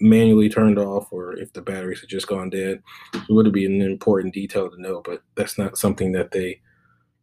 manually 0.00 0.48
turned 0.48 0.78
off 0.78 1.08
or 1.10 1.36
if 1.38 1.52
the 1.52 1.62
batteries 1.62 2.00
had 2.00 2.08
just 2.08 2.26
gone 2.26 2.50
dead. 2.50 2.82
It 3.14 3.22
would 3.30 3.50
be 3.52 3.64
an 3.64 3.80
important 3.80 4.34
detail 4.34 4.70
to 4.70 4.80
know, 4.80 5.00
but 5.04 5.22
that's 5.36 5.58
not 5.58 5.78
something 5.78 6.12
that 6.12 6.32
they 6.32 6.60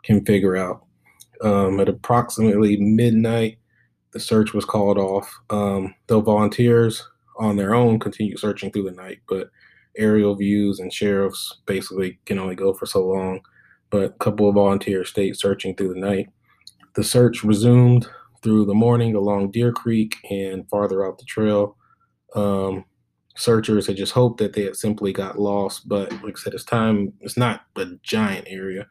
can 0.04 0.25
figure 0.25 0.56
out. 0.56 0.84
Um, 1.42 1.80
at 1.80 1.89
approximately 1.89 2.77
midnight, 2.77 3.60
the 4.12 4.20
search 4.20 4.54
was 4.54 4.66
called 4.66 4.98
off. 4.98 5.32
Um, 5.50 5.94
though 6.08 6.22
volunteers 6.22 7.08
on 7.38 7.56
their 7.56 7.75
own 7.75 8.00
continued 8.00 8.39
searching 8.39 8.72
through 8.72 8.84
the 8.84 8.92
night, 8.92 9.20
but 9.30 9.51
aerial 9.98 10.36
views 10.36 10.80
and 10.80 10.92
sheriffs 10.92 11.62
basically 11.66 12.18
can 12.25 12.39
only 12.39 12.56
go 12.56 12.74
for 12.74 12.86
so 12.86 13.06
long. 13.06 13.42
But 13.89 14.03
a 14.03 14.10
couple 14.10 14.50
of 14.50 14.56
volunteers 14.56 15.10
stayed 15.10 15.38
searching 15.38 15.75
through 15.75 15.94
the 15.94 16.00
night. 16.00 16.29
The 16.96 17.03
search 17.03 17.44
resumed 17.44 18.08
through 18.41 18.65
the 18.65 18.74
morning 18.74 19.15
along 19.15 19.51
Deer 19.51 19.72
Creek 19.72 20.15
and 20.29 20.67
farther 20.70 21.06
out 21.06 21.17
the 21.17 21.25
trail. 21.25 21.77
Um, 22.36 22.86
searchers 23.36 23.88
had 23.88 23.98
just 23.98 24.13
hoped 24.13 24.39
that 24.39 24.53
they 24.53 24.63
had 24.63 24.75
simply 24.75 25.13
got 25.13 25.39
lost, 25.39 25.88
but 25.88 26.12
like 26.24 26.38
I 26.38 26.41
said, 26.41 26.53
it's 26.53 26.63
time. 26.63 27.13
It's 27.22 27.38
not 27.38 27.62
a 27.77 27.86
giant 28.03 28.48
area. 28.50 28.88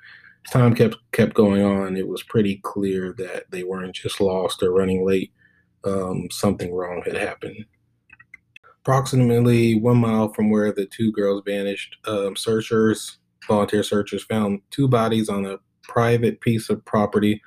As 0.47 0.53
time 0.53 0.75
kept 0.75 0.97
kept 1.12 1.35
going 1.35 1.62
on, 1.62 1.97
it 1.97 2.07
was 2.07 2.23
pretty 2.23 2.61
clear 2.62 3.15
that 3.19 3.50
they 3.50 3.65
weren't 3.65 3.95
just 3.95 4.21
lost 4.21 4.62
or 4.62 4.73
running 4.73 5.05
late. 5.05 5.33
Um, 5.85 6.29
something 6.31 6.73
wrong 6.73 7.03
had 7.05 7.17
happened. 7.17 7.65
Approximately 8.83 9.81
one 9.81 9.99
mile 9.99 10.33
from 10.33 10.50
where 10.50 10.73
the 10.73 10.87
two 10.87 11.11
girls 11.12 11.43
vanished, 11.45 11.97
um, 12.07 12.37
searchers, 12.37 13.19
volunteer 13.47 13.83
searchers, 13.83 14.25
found 14.25 14.61
two 14.71 14.88
bodies 14.88 15.29
on 15.29 15.47
a 15.47 15.59
private 15.83 16.41
piece 16.41 16.69
of 16.69 16.85
property 16.85 17.43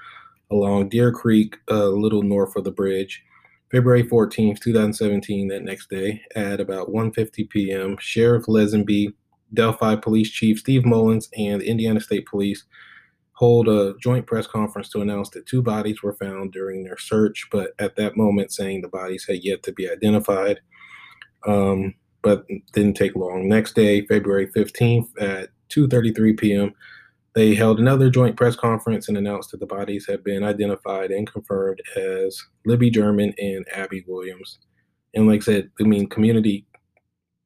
along 0.51 0.89
Deer 0.89 1.12
Creek, 1.12 1.58
a 1.68 1.86
little 1.86 2.24
north 2.24 2.56
of 2.56 2.63
the 2.63 2.72
bridge. 2.72 3.24
February 3.72 4.03
14th, 4.03 4.60
2017, 4.62 5.48
that 5.50 5.63
next 5.63 5.89
day, 5.89 6.22
at 6.36 6.60
about 6.60 6.89
1.50 6.89 7.50
p.m., 7.50 7.98
Sheriff 8.00 8.46
Leazenby, 8.46 9.13
Delphi 9.53 9.96
Police 9.96 10.32
Chief 10.32 10.58
Steve 10.60 10.86
Mullins, 10.86 11.29
and 11.38 11.62
Indiana 11.62 12.00
State 12.00 12.25
Police 12.25 12.63
hold 13.34 13.70
a 13.70 13.94
joint 14.01 14.27
press 14.27 14.48
conference 14.48 14.89
to 14.89 15.01
announce 15.01 15.29
that 15.29 15.46
two 15.46 15.62
bodies 15.62 16.03
were 16.03 16.15
found 16.15 16.51
during 16.51 16.84
their 16.84 16.98
search, 16.98 17.48
but 17.51 17.72
at 17.79 17.96
that 17.96 18.18
moment 18.18 18.51
saying 18.51 18.82
the 18.82 18.89
bodies 18.89 19.25
had 19.25 19.44
yet 19.44 19.63
to 19.63 19.72
be 19.72 19.89
identified 19.89 20.60
um, 21.48 21.94
but 22.22 22.46
didn't 22.74 22.96
take 22.96 23.15
long. 23.15 23.48
Next 23.48 23.75
day, 23.75 24.06
February 24.08 24.48
15th 24.48 25.10
at 25.22 25.50
2:33 25.69 26.38
p.m., 26.38 26.73
they 27.35 27.53
held 27.53 27.79
another 27.79 28.09
joint 28.09 28.35
press 28.35 28.55
conference 28.55 29.07
and 29.07 29.17
announced 29.17 29.51
that 29.51 29.59
the 29.59 29.65
bodies 29.65 30.05
had 30.07 30.23
been 30.23 30.43
identified 30.43 31.11
and 31.11 31.31
confirmed 31.31 31.81
as 31.95 32.41
Libby 32.65 32.89
German 32.89 33.33
and 33.38 33.65
Abby 33.73 34.03
Williams. 34.07 34.59
And 35.13 35.27
like 35.27 35.41
I 35.41 35.45
said, 35.45 35.71
I 35.79 35.83
mean, 35.83 36.07
community 36.07 36.65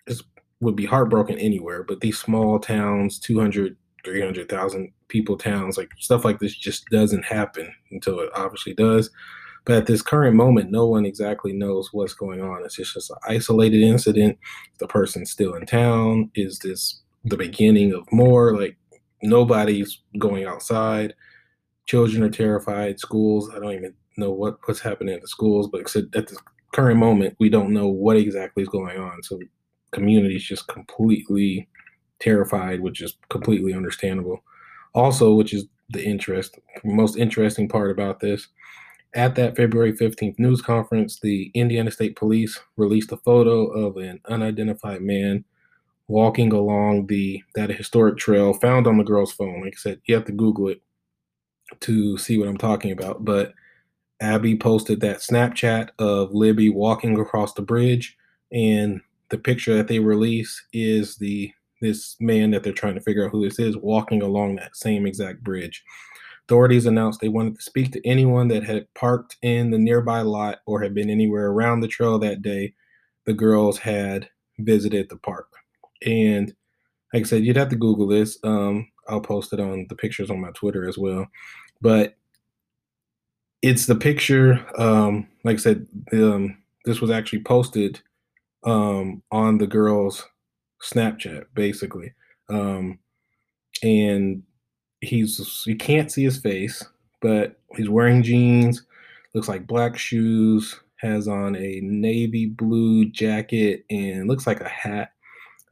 is, 0.07 0.23
would 0.61 0.75
be 0.75 0.85
heartbroken 0.85 1.37
anywhere, 1.37 1.83
but 1.83 1.99
these 1.99 2.17
small 2.17 2.59
towns, 2.59 3.19
200, 3.19 3.75
300,000 4.05 4.91
people 5.09 5.37
towns, 5.37 5.77
like 5.77 5.91
stuff 5.99 6.25
like 6.25 6.39
this 6.39 6.55
just 6.55 6.85
doesn't 6.89 7.25
happen 7.25 7.71
until 7.91 8.19
it 8.19 8.29
obviously 8.35 8.73
does. 8.73 9.09
But 9.65 9.77
at 9.77 9.85
this 9.85 10.01
current 10.01 10.35
moment, 10.35 10.71
no 10.71 10.87
one 10.87 11.05
exactly 11.05 11.53
knows 11.53 11.89
what's 11.93 12.13
going 12.13 12.41
on. 12.41 12.63
It's 12.65 12.75
just, 12.75 12.95
just 12.95 13.11
an 13.11 13.17
isolated 13.27 13.81
incident. 13.81 14.37
The 14.79 14.87
person's 14.87 15.31
still 15.31 15.53
in 15.53 15.65
town. 15.65 16.31
Is 16.35 16.59
this 16.59 17.02
the 17.23 17.37
beginning 17.37 17.93
of 17.93 18.11
more? 18.11 18.57
Like 18.57 18.77
nobody's 19.21 20.01
going 20.19 20.45
outside. 20.45 21.13
Children 21.85 22.23
are 22.23 22.29
terrified. 22.29 22.99
Schools, 22.99 23.49
I 23.53 23.59
don't 23.59 23.73
even 23.73 23.93
know 24.17 24.31
what, 24.31 24.57
what's 24.65 24.79
happening 24.79 25.13
at 25.13 25.21
the 25.21 25.27
schools, 25.27 25.67
but 25.71 25.81
at 25.81 26.27
the 26.27 26.37
current 26.73 26.99
moment, 26.99 27.35
we 27.39 27.49
don't 27.49 27.73
know 27.73 27.87
what 27.87 28.17
exactly 28.17 28.63
is 28.63 28.69
going 28.69 28.99
on. 28.99 29.23
So 29.23 29.39
community 29.91 30.35
is 30.35 30.43
just 30.43 30.67
completely 30.67 31.67
terrified, 32.19 32.81
which 32.81 33.01
is 33.01 33.17
completely 33.29 33.73
understandable. 33.73 34.43
Also, 34.93 35.33
which 35.33 35.53
is 35.53 35.65
the 35.89 36.03
interest, 36.03 36.59
most 36.83 37.17
interesting 37.17 37.67
part 37.67 37.91
about 37.91 38.19
this, 38.19 38.47
at 39.15 39.35
that 39.35 39.55
February 39.55 39.93
15th 39.93 40.39
news 40.39 40.61
conference, 40.61 41.19
the 41.19 41.51
Indiana 41.53 41.91
State 41.91 42.15
Police 42.15 42.59
released 42.77 43.11
a 43.11 43.17
photo 43.17 43.67
of 43.67 43.97
an 43.97 44.19
unidentified 44.27 45.01
man 45.01 45.45
walking 46.07 46.51
along 46.51 47.07
the 47.07 47.41
that 47.55 47.69
historic 47.69 48.17
trail 48.17 48.53
found 48.53 48.87
on 48.87 48.97
the 48.97 49.03
girl's 49.03 49.31
phone. 49.31 49.61
Like 49.61 49.73
I 49.75 49.79
said, 49.79 50.01
you 50.05 50.15
have 50.15 50.25
to 50.25 50.31
Google 50.31 50.69
it 50.69 50.81
to 51.81 52.17
see 52.17 52.37
what 52.37 52.47
I'm 52.47 52.57
talking 52.57 52.91
about. 52.91 53.23
But 53.23 53.53
Abby 54.21 54.55
posted 54.55 54.99
that 55.01 55.17
Snapchat 55.17 55.89
of 55.99 56.33
Libby 56.33 56.69
walking 56.69 57.19
across 57.19 57.53
the 57.53 57.61
bridge, 57.61 58.17
and 58.51 59.01
the 59.29 59.37
picture 59.37 59.75
that 59.75 59.87
they 59.87 59.99
release 59.99 60.63
is 60.73 61.17
the 61.17 61.51
this 61.81 62.15
man 62.21 62.51
that 62.51 62.63
they're 62.63 62.71
trying 62.71 62.95
to 62.95 63.01
figure 63.01 63.25
out 63.25 63.31
who 63.31 63.43
this 63.43 63.59
is 63.59 63.75
walking 63.75 64.21
along 64.21 64.55
that 64.55 64.75
same 64.75 65.05
exact 65.05 65.43
bridge. 65.43 65.83
Authorities 66.45 66.85
announced 66.85 67.19
they 67.19 67.29
wanted 67.29 67.55
to 67.55 67.61
speak 67.61 67.91
to 67.91 68.07
anyone 68.07 68.47
that 68.49 68.63
had 68.63 68.93
parked 68.93 69.37
in 69.41 69.71
the 69.71 69.77
nearby 69.77 70.21
lot 70.21 70.59
or 70.65 70.81
had 70.81 70.93
been 70.93 71.09
anywhere 71.09 71.47
around 71.47 71.81
the 71.81 71.87
trail 71.87 72.19
that 72.19 72.41
day 72.41 72.73
the 73.25 73.33
girls 73.33 73.79
had 73.79 74.29
visited 74.59 75.09
the 75.09 75.17
park. 75.17 75.52
And 76.05 76.53
like 77.13 77.23
I 77.23 77.25
said, 77.25 77.43
you'd 77.43 77.57
have 77.57 77.69
to 77.69 77.75
Google 77.75 78.07
this. 78.07 78.37
Um, 78.43 78.89
I'll 79.07 79.21
post 79.21 79.53
it 79.53 79.59
on 79.59 79.85
the 79.89 79.95
pictures 79.95 80.29
on 80.29 80.41
my 80.41 80.51
Twitter 80.51 80.87
as 80.87 80.97
well. 80.97 81.27
But 81.81 82.15
it's 83.61 83.85
the 83.85 83.95
picture, 83.95 84.65
um, 84.77 85.27
like 85.43 85.55
I 85.55 85.59
said, 85.59 85.87
um, 86.11 86.57
this 86.85 87.01
was 87.01 87.11
actually 87.11 87.43
posted 87.43 88.01
um, 88.63 89.21
on 89.31 89.57
the 89.57 89.67
girls' 89.67 90.25
Snapchat, 90.81 91.45
basically. 91.53 92.13
Um, 92.49 92.99
and 93.81 94.43
he's 95.01 95.63
you 95.65 95.75
can't 95.75 96.11
see 96.11 96.23
his 96.23 96.39
face, 96.39 96.83
but 97.21 97.59
he's 97.75 97.89
wearing 97.89 98.23
jeans, 98.23 98.83
looks 99.33 99.47
like 99.47 99.67
black 99.67 99.97
shoes, 99.97 100.79
has 100.97 101.27
on 101.27 101.55
a 101.55 101.79
navy 101.81 102.47
blue 102.47 103.05
jacket, 103.05 103.85
and 103.89 104.27
looks 104.27 104.47
like 104.47 104.61
a 104.61 104.69
hat. 104.69 105.11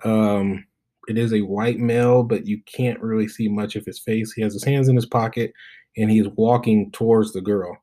Um, 0.03 0.65
it 1.07 1.17
is 1.17 1.33
a 1.33 1.41
white 1.41 1.79
male, 1.79 2.23
but 2.23 2.45
you 2.45 2.61
can't 2.65 3.01
really 3.01 3.27
see 3.27 3.47
much 3.47 3.75
of 3.75 3.85
his 3.85 3.99
face. 3.99 4.33
He 4.33 4.41
has 4.41 4.53
his 4.53 4.63
hands 4.63 4.87
in 4.87 4.95
his 4.95 5.05
pocket, 5.05 5.53
and 5.97 6.09
he 6.09 6.19
is 6.19 6.27
walking 6.35 6.91
towards 6.91 7.33
the 7.33 7.41
girl. 7.41 7.77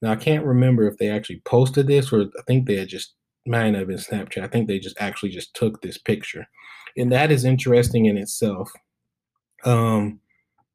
Now 0.00 0.12
I 0.12 0.16
can't 0.16 0.44
remember 0.44 0.88
if 0.88 0.98
they 0.98 1.08
actually 1.08 1.42
posted 1.44 1.86
this 1.86 2.12
or 2.12 2.22
I 2.22 2.42
think 2.46 2.66
they 2.66 2.76
had 2.76 2.88
just 2.88 3.14
might 3.46 3.74
have 3.74 3.86
been 3.86 3.98
Snapchat. 3.98 4.42
I 4.42 4.48
think 4.48 4.66
they 4.66 4.78
just 4.78 4.96
actually 5.00 5.30
just 5.30 5.54
took 5.54 5.80
this 5.80 5.98
picture, 5.98 6.46
and 6.96 7.12
that 7.12 7.30
is 7.30 7.44
interesting 7.44 8.06
in 8.06 8.16
itself. 8.16 8.70
Um, 9.64 10.20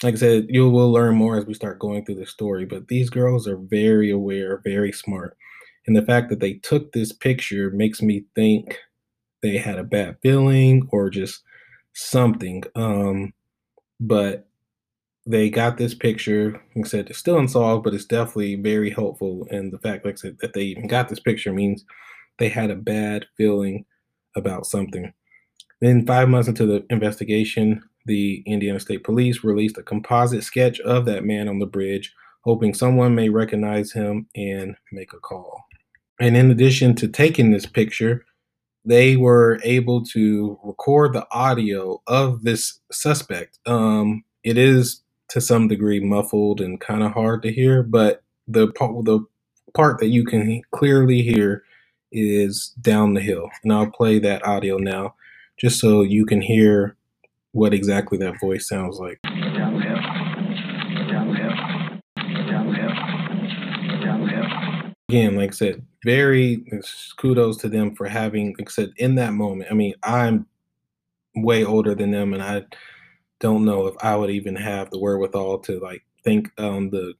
like 0.03 0.13
I 0.13 0.17
said, 0.17 0.45
you 0.49 0.69
will 0.69 0.91
learn 0.91 1.15
more 1.15 1.37
as 1.37 1.45
we 1.45 1.53
start 1.53 1.79
going 1.79 2.05
through 2.05 2.15
the 2.15 2.25
story. 2.25 2.65
But 2.65 2.87
these 2.87 3.09
girls 3.09 3.47
are 3.47 3.57
very 3.57 4.11
aware, 4.11 4.61
very 4.63 4.91
smart. 4.91 5.35
And 5.87 5.95
the 5.95 6.05
fact 6.05 6.29
that 6.29 6.39
they 6.39 6.55
took 6.55 6.91
this 6.91 7.11
picture 7.11 7.71
makes 7.71 8.01
me 8.01 8.25
think 8.35 8.77
they 9.41 9.58
had 9.58 9.77
a 9.77 9.84
bad 9.84 10.17
feeling 10.22 10.88
or 10.91 11.10
just 11.10 11.44
something. 11.94 12.63
Um, 12.75 13.34
but 14.00 14.48
they 15.25 15.50
got 15.50 15.77
this 15.77 15.94
picture. 15.94 16.62
I 16.77 16.88
said, 16.88 17.10
it's 17.10 17.20
still 17.20 17.38
unsolved, 17.38 17.84
but 17.84 17.94
it's 17.94 18.06
definitely 18.06 18.56
very 18.56 18.89
helpful. 18.89 19.48
And 19.51 19.72
the 19.72 19.79
fact, 19.79 20.06
like 20.06 20.15
I 20.15 20.17
said, 20.17 20.38
that 20.39 20.53
they 20.53 20.62
even 20.62 20.88
got 20.88 21.10
this 21.10 21.20
picture 21.20 21.51
means 21.51 21.84
they 22.39 22.50
had 22.50 22.72
a 22.72 22.75
bad 22.75 23.25
feeling 23.36 23.86
about 24.36 24.65
something. 24.65 25.12
Then, 25.82 26.06
five 26.06 26.29
months 26.29 26.48
into 26.48 26.65
the 26.65 26.86
investigation, 26.89 27.84
the 28.06 28.41
Indiana 28.46 28.79
State 28.79 29.03
Police 29.03 29.44
released 29.44 29.77
a 29.77 29.84
composite 29.84 30.44
sketch 30.44 30.79
of 30.79 31.06
that 31.06 31.25
man 31.25 31.48
on 31.50 31.60
the 31.60 31.65
bridge, 31.65 32.13
hoping 32.41 32.74
someone 32.74 33.13
may 33.13 33.29
recognize 33.29 33.91
him 33.91 34.27
and 34.36 34.75
make 34.91 35.13
a 35.13 35.20
call. 35.20 35.65
And 36.20 36.36
in 36.36 36.50
addition 36.50 36.96
to 36.96 37.08
taking 37.08 37.51
this 37.51 37.65
picture, 37.65 38.25
they 38.88 39.17
were 39.17 39.60
able 39.63 40.01
to 40.01 40.58
record 40.63 41.12
the 41.12 41.27
audio 41.29 42.01
of 42.08 42.44
this 42.44 42.79
suspect. 42.89 43.60
Um, 43.65 44.24
it 44.46 44.58
is 44.58 45.01
to 45.29 45.41
some 45.41 45.67
degree 45.67 46.00
muffled 46.00 46.62
and 46.62 46.79
kind 46.79 47.03
of 47.03 47.12
hard 47.12 47.44
to 47.44 47.51
hear, 47.51 47.84
but 47.84 48.24
the 48.48 48.72
part 48.72 49.03
the 49.03 49.20
part 49.74 50.00
that 50.00 50.08
you 50.08 50.24
can 50.24 50.62
clearly 50.72 51.22
hear 51.22 51.63
is 52.13 52.70
down 52.79 53.13
the 53.13 53.20
hill. 53.20 53.50
And 53.62 53.74
I'll 53.74 53.91
play 53.91 54.20
that 54.20 54.46
audio 54.48 54.77
now 54.77 55.15
just 55.58 55.82
so 55.82 56.01
you 56.01 56.25
can 56.25 56.39
hear 56.39 56.96
what 57.51 57.74
exactly 57.74 58.17
that 58.20 58.39
voice 58.39 58.70
sounds 58.70 59.00
like. 59.00 59.20
Again, 65.10 65.36
like 65.36 65.50
I 65.50 65.53
said, 65.53 65.86
very 66.07 66.63
kudos 67.17 67.57
to 67.57 67.67
them 67.67 67.93
for 67.93 68.07
having, 68.07 68.55
except 68.59 68.97
in 68.97 69.15
that 69.15 69.33
moment. 69.33 69.69
I 69.69 69.73
mean, 69.73 69.93
I'm 70.03 70.47
way 71.35 71.65
older 71.65 71.93
than 71.93 72.11
them, 72.11 72.33
and 72.33 72.41
I 72.41 72.63
don't 73.41 73.65
know 73.65 73.87
if 73.87 73.95
I 74.01 74.15
would 74.15 74.29
even 74.29 74.55
have 74.55 74.89
the 74.89 74.99
wherewithal 74.99 75.59
to 75.59 75.79
like 75.79 76.03
think 76.23 76.49
on 76.57 76.89
the 76.91 77.13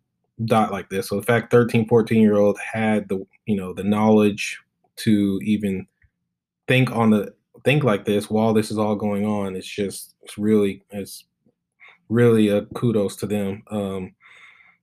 dot 0.46 0.72
like 0.72 0.90
this. 0.90 1.10
So 1.10 1.18
the 1.18 1.26
fact 1.26 1.52
13, 1.52 1.86
14 1.90 2.22
year 2.22 2.38
old 2.38 2.58
had 2.60 3.10
the, 3.10 3.28
you 3.46 3.58
know, 3.58 3.74
the 3.74 3.84
knowledge 3.84 4.58
to 4.98 5.38
even 5.44 5.86
think 6.70 6.90
on 6.92 7.10
the 7.10 7.34
think 7.66 7.84
like 7.84 8.06
this 8.06 8.30
while 8.30 8.54
this 8.54 8.72
is 8.72 8.78
all 8.78 8.96
going 8.96 9.26
on 9.26 9.56
it's 9.56 9.68
just 9.68 10.16
it's 10.22 10.38
really 10.38 10.84
it's 10.92 11.26
really 12.08 12.48
a 12.50 12.62
kudos 12.68 13.16
to 13.16 13.26
them 13.26 13.62
um 13.72 14.14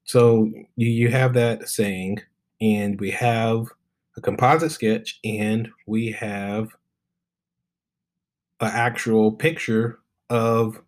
so 0.04 0.50
you, 0.76 0.88
you 0.88 1.08
have 1.08 1.32
that 1.32 1.68
saying 1.68 2.20
and 2.61 3.00
we 3.00 3.11
have 3.11 3.68
a 4.16 4.21
composite 4.21 4.73
sketch 4.73 5.18
and 5.25 5.68
we 5.87 6.11
have 6.12 6.68
an 8.61 8.71
actual 8.73 9.33
picture 9.33 9.99
of 10.30 10.80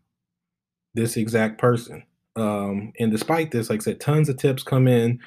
this 0.94 1.16
exact 1.16 1.58
person 1.58 2.02
um 2.36 2.92
and 2.98 3.10
despite 3.10 3.50
this 3.50 3.68
like 3.68 3.80
i 3.80 3.84
said 3.84 4.00
tons 4.00 4.28
of 4.28 4.36
tips 4.36 4.62
come 4.62 4.88
in 4.88 5.18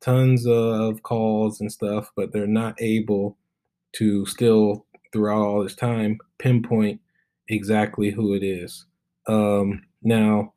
tons 0.00 0.46
of 0.46 1.02
calls 1.02 1.60
and 1.60 1.70
stuff 1.72 2.10
but 2.16 2.32
they're 2.32 2.46
not 2.46 2.80
able 2.80 3.36
to 3.92 4.24
still 4.26 4.86
throughout 5.12 5.42
all 5.42 5.62
this 5.62 5.74
time 5.74 6.18
pinpoint 6.38 7.00
exactly 7.48 8.10
who 8.10 8.34
it 8.34 8.42
is. 8.42 8.86
Um, 9.26 9.82
now, 10.02 10.52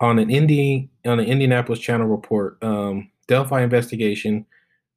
on 0.00 0.18
an 0.18 0.30
Indy 0.30 0.90
on 1.06 1.20
an 1.20 1.26
Indianapolis 1.26 1.78
Channel 1.78 2.06
report, 2.06 2.62
um, 2.62 3.10
Delphi 3.28 3.62
investigation, 3.62 4.44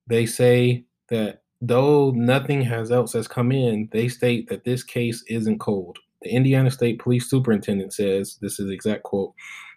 they 0.08 0.26
say 0.26 0.84
that 1.10 1.42
though 1.62 2.12
nothing 2.12 2.62
has 2.64 2.92
else 2.92 3.14
has 3.14 3.28
come 3.28 3.52
in, 3.52 3.90
they 3.92 4.08
state 4.08 4.50
that 4.50 4.64
this 4.64 4.84
case 4.84 5.24
isn't 5.28 5.60
cold. 5.60 6.00
The 6.22 6.30
Indiana 6.30 6.72
State 6.72 7.00
Police 7.00 7.30
Superintendent 7.30 7.94
says, 7.94 8.38
this 8.42 8.60
is 8.60 8.70
exact 8.70 9.04
quote, 9.04 9.34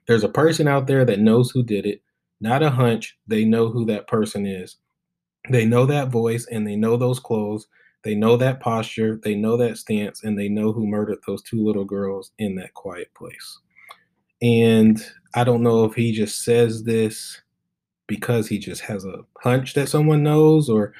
there's 0.07 0.25
a 0.25 0.29
person 0.29 0.67
out 0.67 0.87
there 0.87 1.05
that 1.05 1.21
knows 1.21 1.51
who 1.51 1.63
did 1.63 1.87
it, 1.87 2.03
not 2.41 2.63
a 2.63 2.71
hunch. 2.71 3.17
They 3.27 3.45
know 3.45 3.69
who 3.69 3.85
that 3.87 4.09
person 4.09 4.47
is. 4.47 4.77
They 5.51 5.65
know 5.65 5.87
that 5.87 6.09
voice 6.09 6.47
and 6.51 6.67
they 6.67 6.77
know 6.77 6.97
those 6.97 7.21
clothes 7.21 7.67
they 8.03 8.15
know 8.15 8.37
that 8.37 8.61
posture, 8.61 9.21
they 9.23 9.35
know 9.35 9.57
that 9.57 9.79
stance, 9.79 10.25
and 10.25 10.39
they 10.39 10.49
know 10.49 10.73
who 10.73 10.87
murdered 10.87 11.19
those 11.27 11.43
two 11.43 11.65
little 11.65 11.85
girls 11.85 12.33
in 12.39 12.57
that 12.57 12.75
quiet 12.75 13.13
place. 13.15 13.59
And 14.41 15.01
I 15.35 15.45
don't 15.45 15.63
know 15.63 15.85
if 15.85 15.95
he 15.95 16.13
just 16.13 16.45
says 16.45 16.83
this 16.83 17.41
because 18.09 18.49
he 18.49 18.59
just 18.59 18.83
has 18.83 19.05
a 19.05 19.25
hunch 19.41 19.75
that 19.75 19.89
someone 19.89 20.25
knows, 20.25 20.69
or 20.69 20.93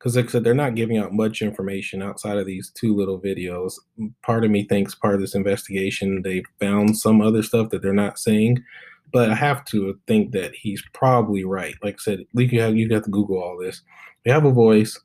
because 0.00 0.16
like 0.16 0.26
I 0.26 0.28
said, 0.28 0.44
they're 0.44 0.54
not 0.54 0.76
giving 0.76 0.96
out 0.96 1.12
much 1.12 1.42
information 1.42 2.00
outside 2.00 2.38
of 2.38 2.46
these 2.46 2.70
two 2.70 2.96
little 2.96 3.20
videos. 3.20 3.74
Part 4.22 4.46
of 4.46 4.50
me 4.50 4.64
thinks 4.64 4.94
part 4.94 5.14
of 5.14 5.20
this 5.20 5.34
investigation 5.34 6.22
they 6.22 6.42
found 6.58 6.96
some 6.96 7.20
other 7.20 7.42
stuff 7.42 7.68
that 7.68 7.82
they're 7.82 7.92
not 7.92 8.18
saying, 8.18 8.64
but 9.12 9.28
I 9.28 9.34
have 9.34 9.62
to 9.66 10.00
think 10.06 10.32
that 10.32 10.54
he's 10.54 10.82
probably 10.94 11.44
right. 11.44 11.74
Like 11.82 11.96
I 11.96 11.98
said, 12.02 12.20
you 12.32 12.60
have 12.60 12.76
you 12.76 12.88
got 12.88 13.04
to 13.04 13.10
Google 13.10 13.42
all 13.42 13.58
this. 13.58 13.82
We 14.24 14.32
have 14.32 14.46
a 14.46 14.50
voice. 14.50 14.98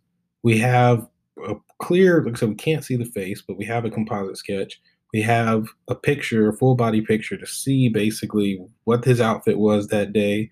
We 0.44 0.58
have 0.60 1.06
a 1.46 1.56
clear, 1.80 2.24
like 2.24 2.36
I 2.36 2.40
said, 2.40 2.50
we 2.50 2.56
can't 2.56 2.86
see 2.86 2.96
the 2.96 3.04
face, 3.06 3.42
but 3.46 3.58
we 3.58 3.66
have 3.66 3.84
a 3.84 3.92
composite 3.92 4.38
sketch. 4.38 4.80
We 5.14 5.22
have 5.24 5.68
a 5.90 5.96
picture, 5.96 6.48
a 6.48 6.54
full 6.54 6.76
body 6.76 7.02
picture 7.02 7.36
to 7.36 7.46
see 7.46 7.90
basically 7.90 8.66
what 8.86 9.04
his 9.04 9.20
outfit 9.20 9.60
was 9.60 9.88
that 9.88 10.14
day, 10.14 10.52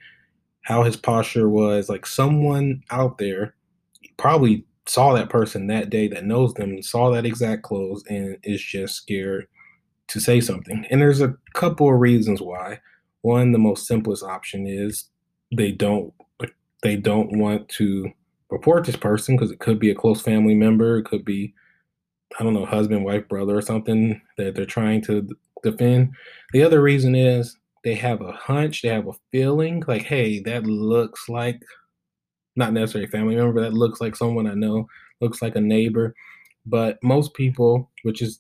how 0.64 0.84
his 0.84 0.98
posture 0.98 1.50
was. 1.50 1.88
Like 1.88 2.06
someone 2.06 2.82
out 2.92 3.18
there 3.20 3.56
probably 4.18 4.66
saw 4.86 5.14
that 5.14 5.30
person 5.30 5.68
that 5.68 5.90
day 5.90 6.08
that 6.10 6.26
knows 6.26 6.54
them, 6.54 6.82
saw 6.82 7.12
that 7.12 7.26
exact 7.26 7.64
clothes, 7.64 8.04
and 8.10 8.38
is 8.44 8.62
just 8.62 8.96
scared 8.96 9.48
to 10.08 10.20
say 10.20 10.42
something. 10.42 10.86
And 10.90 11.02
there's 11.02 11.22
a 11.22 11.36
couple 11.54 11.88
of 11.88 12.00
reasons 12.00 12.42
why. 12.42 12.80
One, 13.22 13.52
the 13.54 13.60
most 13.60 13.88
simplest 13.88 14.24
option 14.24 14.68
is 14.68 15.06
they 15.56 15.72
don't 15.72 16.14
they 16.82 16.98
don't 16.98 17.38
want 17.38 17.70
to 17.70 18.12
report 18.50 18.86
this 18.86 18.98
person 18.98 19.36
because 19.36 19.52
it 19.52 19.60
could 19.60 19.80
be 19.80 19.90
a 19.90 19.96
close 19.96 20.22
family 20.22 20.54
member, 20.54 20.98
it 20.98 21.06
could 21.06 21.24
be, 21.26 21.54
I 22.40 22.44
don't 22.44 22.54
know, 22.54 22.66
husband, 22.66 23.06
wife, 23.06 23.28
brother, 23.30 23.58
or 23.58 23.62
something 23.62 24.22
that 24.38 24.54
they're 24.54 24.66
trying 24.66 25.02
to 25.04 25.28
defend. 25.64 26.12
The 26.52 26.62
other 26.62 26.82
reason 26.82 27.16
is 27.16 27.58
they 27.84 27.96
have 27.96 28.22
a 28.22 28.34
hunch, 28.34 28.82
they 28.82 28.90
have 28.90 29.08
a 29.08 29.14
feeling 29.32 29.84
like, 29.88 30.04
hey, 30.04 30.40
that 30.42 30.66
looks 30.66 31.30
like 31.30 31.62
not 32.56 32.74
necessarily 32.74 33.10
family 33.10 33.36
member, 33.36 33.62
that 33.62 33.74
looks 33.74 34.02
like 34.02 34.16
someone 34.16 34.48
I 34.48 34.54
know, 34.54 34.88
looks 35.22 35.42
like 35.42 35.56
a 35.56 35.62
neighbor. 35.62 36.14
But 36.66 36.98
most 37.04 37.34
people, 37.34 37.92
which 38.04 38.22
is 38.22 38.40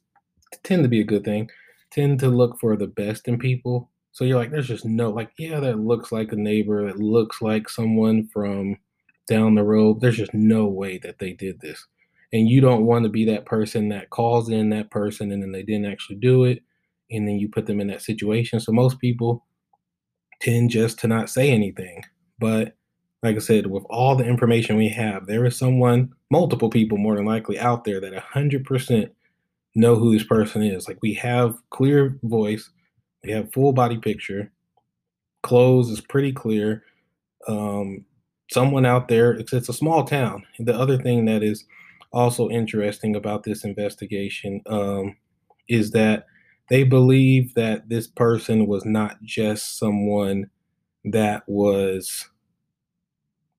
tend 0.63 0.84
to 0.84 0.89
be 0.89 1.02
a 1.02 1.06
good 1.06 1.23
thing, 1.23 1.49
tend 1.91 2.19
to 2.19 2.30
look 2.30 2.60
for 2.60 2.76
the 2.76 2.88
best 2.88 3.28
in 3.28 3.38
people. 3.38 3.89
So 4.12 4.23
you're 4.23 4.38
like, 4.38 4.52
there's 4.52 4.67
just 4.67 4.86
no, 4.86 5.10
like, 5.10 5.32
yeah, 5.38 5.60
that 5.60 5.80
looks 5.80 6.12
like 6.12 6.32
a 6.32 6.36
neighbor, 6.36 6.86
that 6.86 6.99
looks 6.99 7.41
like 7.41 7.67
someone 7.67 8.28
from 8.28 8.78
down 9.28 9.56
the 9.56 9.63
road. 9.63 10.02
There's 10.02 10.17
just 10.17 10.34
no 10.34 10.67
way 10.67 10.99
that 10.99 11.19
they 11.19 11.34
did 11.34 11.60
this. 11.62 11.86
And 12.32 12.49
you 12.49 12.62
don't 12.62 12.86
want 12.86 13.04
to 13.04 13.10
be 13.10 13.26
that 13.26 13.45
person 13.45 13.89
that 13.89 14.10
calls 14.10 14.49
in 14.49 14.69
that 14.69 14.89
person 14.89 15.32
and 15.32 15.41
then 15.41 15.52
they 15.52 15.63
didn't 15.63 15.91
actually 15.91 16.17
do 16.17 16.45
it. 16.45 16.63
And 17.12 17.28
then 17.28 17.38
you 17.38 17.47
put 17.49 17.65
them 17.65 17.80
in 17.80 17.88
that 17.88 18.02
situation. 18.02 18.60
So 18.60 18.71
most 18.71 18.99
people 18.99 19.45
tend 20.41 20.71
just 20.71 20.99
to 20.99 21.08
not 21.08 21.30
say 21.30 21.52
anything. 21.52 22.04
But 22.39 22.76
like 23.23 23.38
I 23.38 23.39
said, 23.39 23.67
with 23.67 23.86
all 23.89 24.15
the 24.15 24.25
information 24.25 24.75
we 24.75 24.89
have, 24.89 25.27
there 25.27 25.45
is 25.45 25.57
someone, 25.57 26.13
multiple 26.29 26.69
people 26.69 26.97
more 26.97 27.15
than 27.15 27.25
likely 27.25 27.57
out 27.57 27.86
there 27.86 28.01
that 28.01 28.13
100% 28.13 29.09
know 29.75 29.95
who 29.95 30.13
this 30.13 30.27
person 30.27 30.62
is. 30.62 30.88
Like 30.88 30.99
we 31.01 31.13
have 31.15 31.55
clear 31.69 32.19
voice, 32.23 32.69
we 33.23 33.31
have 33.31 33.53
full 33.53 33.71
body 33.71 33.97
picture, 33.97 34.51
clothes 35.41 35.89
is 35.89 36.01
pretty 36.01 36.33
clear. 36.33 36.83
Um, 37.47 38.05
someone 38.51 38.86
out 38.86 39.07
there, 39.07 39.31
it's, 39.31 39.53
it's 39.53 39.69
a 39.69 39.73
small 39.73 40.03
town. 40.03 40.45
The 40.59 40.77
other 40.77 40.97
thing 40.97 41.25
that 41.25 41.43
is 41.43 41.65
also 42.12 42.49
interesting 42.49 43.15
about 43.15 43.43
this 43.43 43.63
investigation 43.63 44.62
um, 44.67 45.15
is 45.69 45.91
that 45.91 46.25
they 46.69 46.83
believe 46.83 47.53
that 47.55 47.88
this 47.88 48.07
person 48.07 48.67
was 48.67 48.86
not 48.86 49.21
just 49.23 49.79
someone 49.79 50.49
that 51.05 51.43
was 51.47 52.29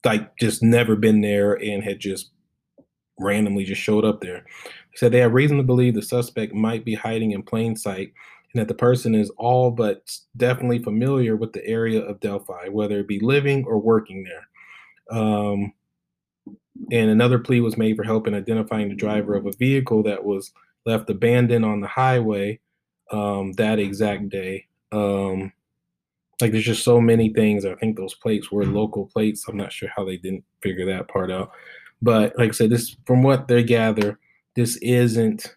like 0.04 0.36
just 0.36 0.62
never 0.62 0.96
been 0.96 1.20
there 1.20 1.54
and 1.54 1.82
had 1.82 1.98
just 1.98 2.30
randomly 3.18 3.64
just 3.64 3.80
showed 3.80 4.04
up 4.04 4.20
there. 4.20 4.44
Said 4.96 5.12
they 5.12 5.18
have 5.18 5.32
reason 5.32 5.56
to 5.56 5.62
believe 5.62 5.94
the 5.94 6.02
suspect 6.02 6.54
might 6.54 6.84
be 6.84 6.94
hiding 6.94 7.32
in 7.32 7.42
plain 7.42 7.76
sight 7.76 8.12
and 8.52 8.60
that 8.60 8.68
the 8.68 8.74
person 8.74 9.14
is 9.14 9.30
all 9.30 9.70
but 9.70 10.16
definitely 10.36 10.78
familiar 10.78 11.36
with 11.36 11.52
the 11.52 11.66
area 11.66 12.00
of 12.00 12.20
Delphi, 12.20 12.68
whether 12.68 13.00
it 13.00 13.08
be 13.08 13.18
living 13.18 13.64
or 13.64 13.78
working 13.78 14.24
there. 14.24 15.18
Um, 15.18 15.72
and 16.90 17.10
another 17.10 17.38
plea 17.38 17.60
was 17.60 17.76
made 17.76 17.96
for 17.96 18.04
help 18.04 18.26
in 18.26 18.34
identifying 18.34 18.88
the 18.88 18.94
driver 18.94 19.34
of 19.34 19.46
a 19.46 19.52
vehicle 19.52 20.02
that 20.04 20.24
was 20.24 20.52
left 20.86 21.10
abandoned 21.10 21.64
on 21.64 21.80
the 21.80 21.86
highway 21.86 22.60
um, 23.10 23.52
that 23.54 23.78
exact 23.78 24.28
day. 24.28 24.66
Um, 24.92 25.52
like 26.40 26.52
there's 26.52 26.64
just 26.64 26.84
so 26.84 27.00
many 27.00 27.32
things. 27.32 27.64
I 27.64 27.74
think 27.74 27.96
those 27.96 28.14
plates 28.14 28.50
were 28.50 28.64
local 28.64 29.06
plates. 29.06 29.46
I'm 29.48 29.56
not 29.56 29.72
sure 29.72 29.88
how 29.94 30.04
they 30.04 30.16
didn't 30.16 30.44
figure 30.62 30.86
that 30.86 31.08
part 31.08 31.30
out. 31.30 31.52
But 32.02 32.36
like 32.38 32.50
I 32.50 32.52
said, 32.52 32.70
this 32.70 32.96
from 33.06 33.22
what 33.22 33.48
they 33.48 33.62
gather, 33.62 34.18
this 34.56 34.76
isn't 34.78 35.56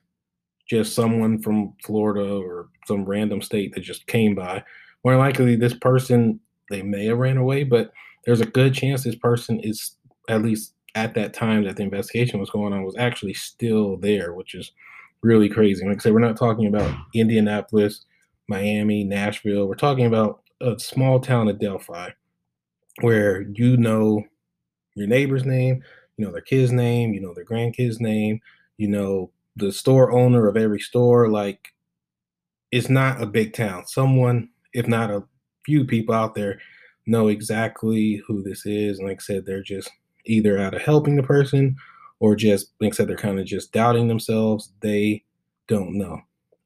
just 0.70 0.94
someone 0.94 1.40
from 1.42 1.74
Florida 1.84 2.36
or 2.36 2.70
some 2.86 3.06
random 3.06 3.42
state 3.42 3.74
that 3.74 3.82
just 3.82 4.08
came 4.08 4.36
by. 4.36 4.64
More 5.04 5.18
likely, 5.18 5.56
this 5.56 5.74
person 5.74 6.40
they 6.70 6.82
may 6.82 7.06
have 7.06 7.18
ran 7.18 7.38
away, 7.38 7.64
but 7.64 7.92
there's 8.26 8.42
a 8.42 8.46
good 8.46 8.74
chance 8.74 9.04
this 9.04 9.16
person 9.16 9.60
is 9.62 9.96
at 10.30 10.42
least 10.42 10.74
at 10.96 11.14
that 11.14 11.34
time 11.34 11.64
that 11.64 11.78
the 11.78 11.84
investigation 11.84 12.40
was 12.40 12.50
going 12.50 12.74
on 12.74 12.84
was 12.84 12.96
actually 12.98 13.34
still 13.34 13.98
there, 13.98 14.34
which 14.34 14.56
is 14.56 14.72
really 15.22 15.48
crazy. 15.48 15.86
Like 15.86 15.98
I 15.98 16.00
said, 16.00 16.14
we're 16.14 16.20
not 16.20 16.38
talking 16.38 16.68
about 16.68 16.94
Indianapolis, 17.14 18.06
Miami, 18.48 19.04
Nashville. 19.04 19.68
We're 19.68 19.76
talking 19.76 20.06
about 20.06 20.42
a 20.62 20.80
small 20.80 21.20
town 21.20 21.48
of 21.48 21.60
Delphi 21.60 22.10
where 23.02 23.42
you 23.54 23.78
know 23.78 24.24
your 24.96 25.08
neighbor's 25.08 25.46
name, 25.46 25.84
you 26.18 26.26
know 26.26 26.32
their 26.32 26.42
kid's 26.42 26.72
name, 26.72 27.14
you 27.14 27.22
know 27.22 27.34
their 27.34 27.46
grandkid's 27.46 28.00
name, 28.00 28.40
you 28.78 28.88
know 28.88 29.32
the 29.56 29.72
store 29.72 30.12
owner 30.12 30.48
of 30.48 30.58
every 30.58 30.80
store. 30.80 31.30
Like 31.30 31.74
it's 32.72 32.90
not 32.90 33.22
a 33.22 33.26
big 33.26 33.54
town. 33.54 33.86
Someone, 33.88 34.50
if 34.74 34.88
not 34.88 35.12
a 35.12 35.24
few 35.66 35.86
people 35.86 36.16
out 36.16 36.36
there 36.36 36.60
know 37.06 37.28
exactly 37.28 38.22
who 38.28 38.44
this 38.44 38.66
is. 38.66 39.00
And 39.00 39.08
like 39.08 39.20
I 39.20 39.24
said, 39.24 39.46
they're 39.46 39.64
just 39.64 39.90
either 40.26 40.58
out 40.58 40.74
of 40.74 40.82
helping 40.82 41.16
the 41.16 41.24
person 41.24 41.76
or 42.20 42.36
just, 42.36 42.72
like 42.82 42.94
I 42.94 42.96
said, 42.96 43.08
they're 43.08 43.18
kind 43.18 43.40
of 43.40 43.46
just 43.46 43.72
doubting 43.72 44.08
themselves. 44.08 44.72
They 44.82 45.24
don't 45.68 45.98
know. 45.98 46.20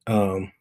Um, 0.06 0.52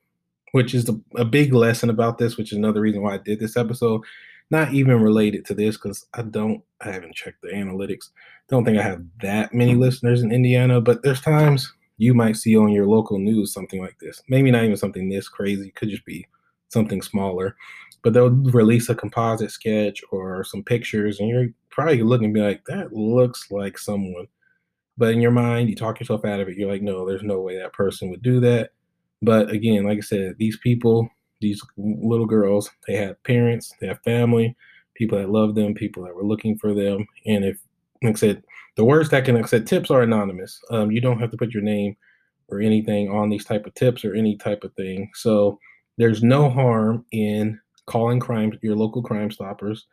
which 0.51 0.73
is 0.73 0.89
a, 0.89 0.99
a 1.15 1.25
big 1.25 1.53
lesson 1.53 1.89
about 1.89 2.17
this, 2.17 2.37
which 2.37 2.51
is 2.51 2.57
another 2.57 2.81
reason 2.81 3.01
why 3.01 3.15
I 3.15 3.17
did 3.17 3.39
this 3.39 3.57
episode. 3.57 4.01
Not 4.49 4.73
even 4.73 5.01
related 5.01 5.45
to 5.45 5.53
this 5.53 5.77
because 5.77 6.05
I 6.13 6.23
don't, 6.23 6.61
I 6.81 6.91
haven't 6.91 7.15
checked 7.15 7.41
the 7.41 7.49
analytics. 7.49 8.09
Don't 8.49 8.65
think 8.65 8.77
I 8.77 8.83
have 8.83 9.01
that 9.21 9.53
many 9.53 9.71
mm-hmm. 9.71 9.81
listeners 9.81 10.21
in 10.23 10.31
Indiana, 10.31 10.81
but 10.81 11.03
there's 11.03 11.21
times 11.21 11.71
you 11.97 12.13
might 12.13 12.35
see 12.35 12.57
on 12.57 12.69
your 12.69 12.85
local 12.85 13.17
news 13.17 13.53
something 13.53 13.79
like 13.79 13.97
this. 13.99 14.21
Maybe 14.27 14.51
not 14.51 14.63
even 14.63 14.75
something 14.75 15.07
this 15.07 15.29
crazy, 15.29 15.71
could 15.71 15.89
just 15.89 16.05
be 16.05 16.27
something 16.67 17.01
smaller. 17.01 17.55
But 18.03 18.13
they'll 18.13 18.31
release 18.31 18.89
a 18.89 18.95
composite 18.95 19.51
sketch 19.51 20.01
or 20.11 20.43
some 20.43 20.63
pictures, 20.63 21.19
and 21.19 21.29
you're 21.29 21.49
probably 21.69 22.01
looking 22.01 22.25
and 22.25 22.33
be 22.33 22.41
like, 22.41 22.65
that 22.65 22.91
looks 22.91 23.51
like 23.51 23.77
someone. 23.77 24.27
But 24.97 25.13
in 25.13 25.21
your 25.21 25.31
mind, 25.31 25.69
you 25.69 25.75
talk 25.75 25.99
yourself 25.99 26.25
out 26.25 26.39
of 26.39 26.49
it. 26.49 26.57
You're 26.57 26.71
like, 26.71 26.81
no, 26.81 27.07
there's 27.07 27.23
no 27.23 27.39
way 27.39 27.57
that 27.57 27.73
person 27.73 28.09
would 28.09 28.21
do 28.21 28.39
that. 28.41 28.71
But 29.21 29.49
again, 29.51 29.85
like 29.85 29.99
I 29.99 30.01
said, 30.01 30.35
these 30.37 30.57
people, 30.57 31.09
these 31.41 31.61
little 31.77 32.25
girls, 32.25 32.69
they 32.87 32.95
had 32.95 33.21
parents, 33.23 33.73
they 33.79 33.87
have 33.87 34.01
family, 34.03 34.55
people 34.95 35.17
that 35.17 35.29
love 35.29 35.55
them, 35.55 35.73
people 35.73 36.03
that 36.03 36.15
were 36.15 36.25
looking 36.25 36.57
for 36.57 36.73
them. 36.73 37.05
And 37.25 37.45
if, 37.45 37.57
like 38.03 38.15
I 38.15 38.19
said, 38.19 38.43
the 38.77 38.85
worst 38.85 39.11
that 39.11 39.25
can, 39.25 39.35
like 39.35 39.45
I 39.45 39.47
said, 39.47 39.67
tips 39.67 39.91
are 39.91 40.01
anonymous. 40.01 40.59
Um, 40.71 40.91
you 40.91 41.01
don't 41.01 41.19
have 41.19 41.31
to 41.31 41.37
put 41.37 41.53
your 41.53 41.63
name 41.63 41.95
or 42.49 42.59
anything 42.59 43.09
on 43.09 43.29
these 43.29 43.45
type 43.45 43.65
of 43.65 43.73
tips 43.75 44.03
or 44.03 44.13
any 44.13 44.37
type 44.37 44.63
of 44.63 44.73
thing. 44.73 45.09
So 45.13 45.59
there's 45.97 46.23
no 46.23 46.49
harm 46.49 47.05
in 47.11 47.59
calling 47.85 48.19
crime 48.19 48.53
your 48.61 48.75
local 48.75 49.03
crime 49.03 49.31
stoppers 49.31 49.85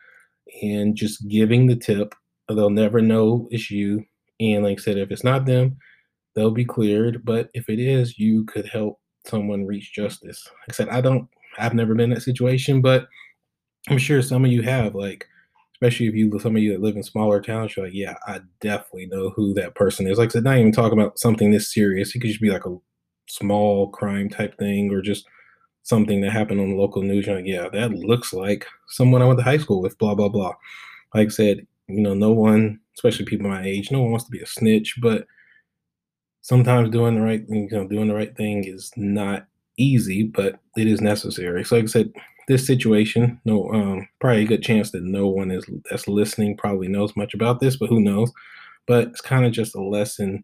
and 0.62 0.96
just 0.96 1.26
giving 1.28 1.66
the 1.66 1.76
tip. 1.76 2.14
They'll 2.48 2.70
never 2.70 3.02
know 3.02 3.48
it's 3.50 3.70
you. 3.70 4.04
And 4.40 4.64
like 4.64 4.78
I 4.78 4.82
said, 4.82 4.98
if 4.98 5.10
it's 5.10 5.24
not 5.24 5.46
them, 5.46 5.76
they'll 6.34 6.50
be 6.50 6.64
cleared. 6.64 7.24
But 7.24 7.50
if 7.54 7.68
it 7.68 7.78
is, 7.78 8.18
you 8.18 8.44
could 8.44 8.66
help 8.66 9.00
someone 9.28 9.66
reach 9.66 9.92
justice. 9.92 10.46
Like 10.46 10.70
I 10.70 10.72
said, 10.72 10.88
I 10.88 11.00
don't, 11.00 11.28
I've 11.58 11.74
never 11.74 11.94
been 11.94 12.10
in 12.10 12.14
that 12.14 12.22
situation, 12.22 12.80
but 12.80 13.08
I'm 13.88 13.98
sure 13.98 14.20
some 14.22 14.44
of 14.44 14.50
you 14.50 14.62
have. 14.62 14.94
Like, 14.94 15.26
especially 15.74 16.06
if 16.06 16.14
you, 16.14 16.38
some 16.38 16.56
of 16.56 16.62
you 16.62 16.72
that 16.72 16.80
live 16.80 16.96
in 16.96 17.02
smaller 17.02 17.40
towns, 17.40 17.76
you're 17.76 17.86
like, 17.86 17.94
yeah, 17.94 18.16
I 18.26 18.40
definitely 18.60 19.06
know 19.06 19.30
who 19.30 19.54
that 19.54 19.74
person 19.74 20.06
is. 20.06 20.18
Like 20.18 20.30
I 20.30 20.32
said, 20.32 20.44
not 20.44 20.58
even 20.58 20.72
talking 20.72 20.98
about 20.98 21.18
something 21.18 21.50
this 21.50 21.72
serious. 21.72 22.14
It 22.14 22.20
could 22.20 22.28
just 22.28 22.40
be 22.40 22.50
like 22.50 22.66
a 22.66 22.76
small 23.28 23.90
crime 23.90 24.28
type 24.28 24.58
thing 24.58 24.92
or 24.92 25.02
just 25.02 25.26
something 25.82 26.20
that 26.20 26.32
happened 26.32 26.60
on 26.60 26.70
the 26.70 26.76
local 26.76 27.02
news. 27.02 27.26
You're 27.26 27.36
like, 27.36 27.46
yeah, 27.46 27.68
that 27.72 27.92
looks 27.92 28.32
like 28.32 28.66
someone 28.88 29.22
I 29.22 29.26
went 29.26 29.38
to 29.38 29.44
high 29.44 29.58
school 29.58 29.80
with, 29.80 29.96
blah, 29.98 30.14
blah, 30.14 30.28
blah. 30.28 30.54
Like 31.14 31.28
I 31.28 31.30
said, 31.30 31.66
you 31.88 32.02
know, 32.02 32.14
no 32.14 32.32
one, 32.32 32.80
especially 32.96 33.24
people 33.24 33.48
my 33.48 33.64
age, 33.64 33.90
no 33.90 34.02
one 34.02 34.10
wants 34.10 34.26
to 34.26 34.30
be 34.30 34.40
a 34.40 34.46
snitch, 34.46 34.96
but 35.00 35.26
sometimes 36.48 36.88
doing 36.88 37.14
the 37.14 37.20
right 37.20 37.46
thing, 37.46 37.68
you 37.70 37.76
know, 37.76 37.86
doing 37.86 38.08
the 38.08 38.14
right 38.14 38.34
thing 38.34 38.64
is 38.64 38.90
not 38.96 39.46
easy, 39.76 40.22
but 40.22 40.58
it 40.78 40.86
is 40.86 41.02
necessary. 41.02 41.62
So 41.62 41.76
like 41.76 41.84
I 41.84 41.88
said, 41.88 42.12
this 42.48 42.66
situation, 42.66 43.38
no, 43.44 43.70
um, 43.70 44.08
probably 44.18 44.44
a 44.44 44.46
good 44.46 44.62
chance 44.62 44.90
that 44.92 45.02
no 45.02 45.26
one 45.28 45.50
is 45.50 45.66
that's 45.90 46.08
listening 46.08 46.56
probably 46.56 46.88
knows 46.88 47.14
much 47.14 47.34
about 47.34 47.60
this, 47.60 47.76
but 47.76 47.90
who 47.90 48.00
knows? 48.00 48.32
But 48.86 49.08
it's 49.08 49.20
kind 49.20 49.44
of 49.44 49.52
just 49.52 49.74
a 49.74 49.82
lesson, 49.82 50.42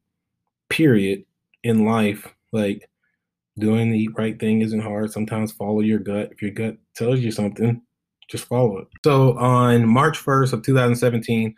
period, 0.69 1.25
in 1.63 1.87
life. 1.87 2.29
Like 2.53 2.91
doing 3.59 3.91
the 3.91 4.11
right 4.15 4.39
thing 4.39 4.61
isn't 4.61 4.83
hard. 4.83 5.11
Sometimes 5.11 5.53
follow 5.53 5.81
your 5.81 6.01
gut. 6.01 6.33
If 6.33 6.43
your 6.43 6.51
gut 6.51 6.77
tells 6.95 7.21
you 7.21 7.31
something, 7.31 7.81
just 8.29 8.45
follow 8.45 8.77
it. 8.77 8.89
So 9.03 9.39
on 9.39 9.89
March 9.89 10.19
1st 10.19 10.53
of 10.53 10.63
2017, 10.63 11.55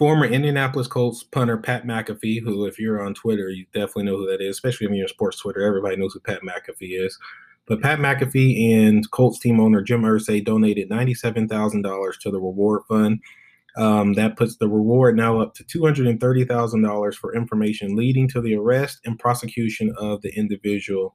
former 0.00 0.24
Indianapolis 0.24 0.86
Colts 0.86 1.22
punter 1.22 1.58
Pat 1.58 1.84
McAfee, 1.84 2.42
who, 2.42 2.64
if 2.64 2.78
you're 2.78 3.04
on 3.04 3.12
Twitter, 3.12 3.50
you 3.50 3.66
definitely 3.74 4.04
know 4.04 4.16
who 4.16 4.30
that 4.30 4.40
is, 4.40 4.56
especially 4.56 4.86
if 4.86 4.92
you're 4.92 5.02
in 5.02 5.08
sports 5.08 5.38
Twitter. 5.38 5.60
Everybody 5.60 5.96
knows 5.96 6.14
who 6.14 6.20
Pat 6.20 6.40
McAfee 6.40 7.04
is. 7.04 7.18
But 7.66 7.82
Pat 7.82 7.98
McAfee 7.98 8.72
and 8.72 9.08
Colts 9.10 9.38
team 9.38 9.60
owner 9.60 9.82
Jim 9.82 10.00
Irsay 10.00 10.42
donated 10.42 10.88
$97,000 10.88 12.18
to 12.20 12.30
the 12.30 12.40
reward 12.40 12.80
fund. 12.88 13.20
Um, 13.76 14.14
that 14.14 14.38
puts 14.38 14.56
the 14.56 14.68
reward 14.68 15.18
now 15.18 15.38
up 15.38 15.54
to 15.56 15.64
$230,000 15.64 17.14
for 17.14 17.34
information 17.34 17.94
leading 17.94 18.26
to 18.28 18.40
the 18.40 18.54
arrest 18.54 19.00
and 19.04 19.18
prosecution 19.18 19.94
of 19.98 20.22
the 20.22 20.34
individual 20.34 21.14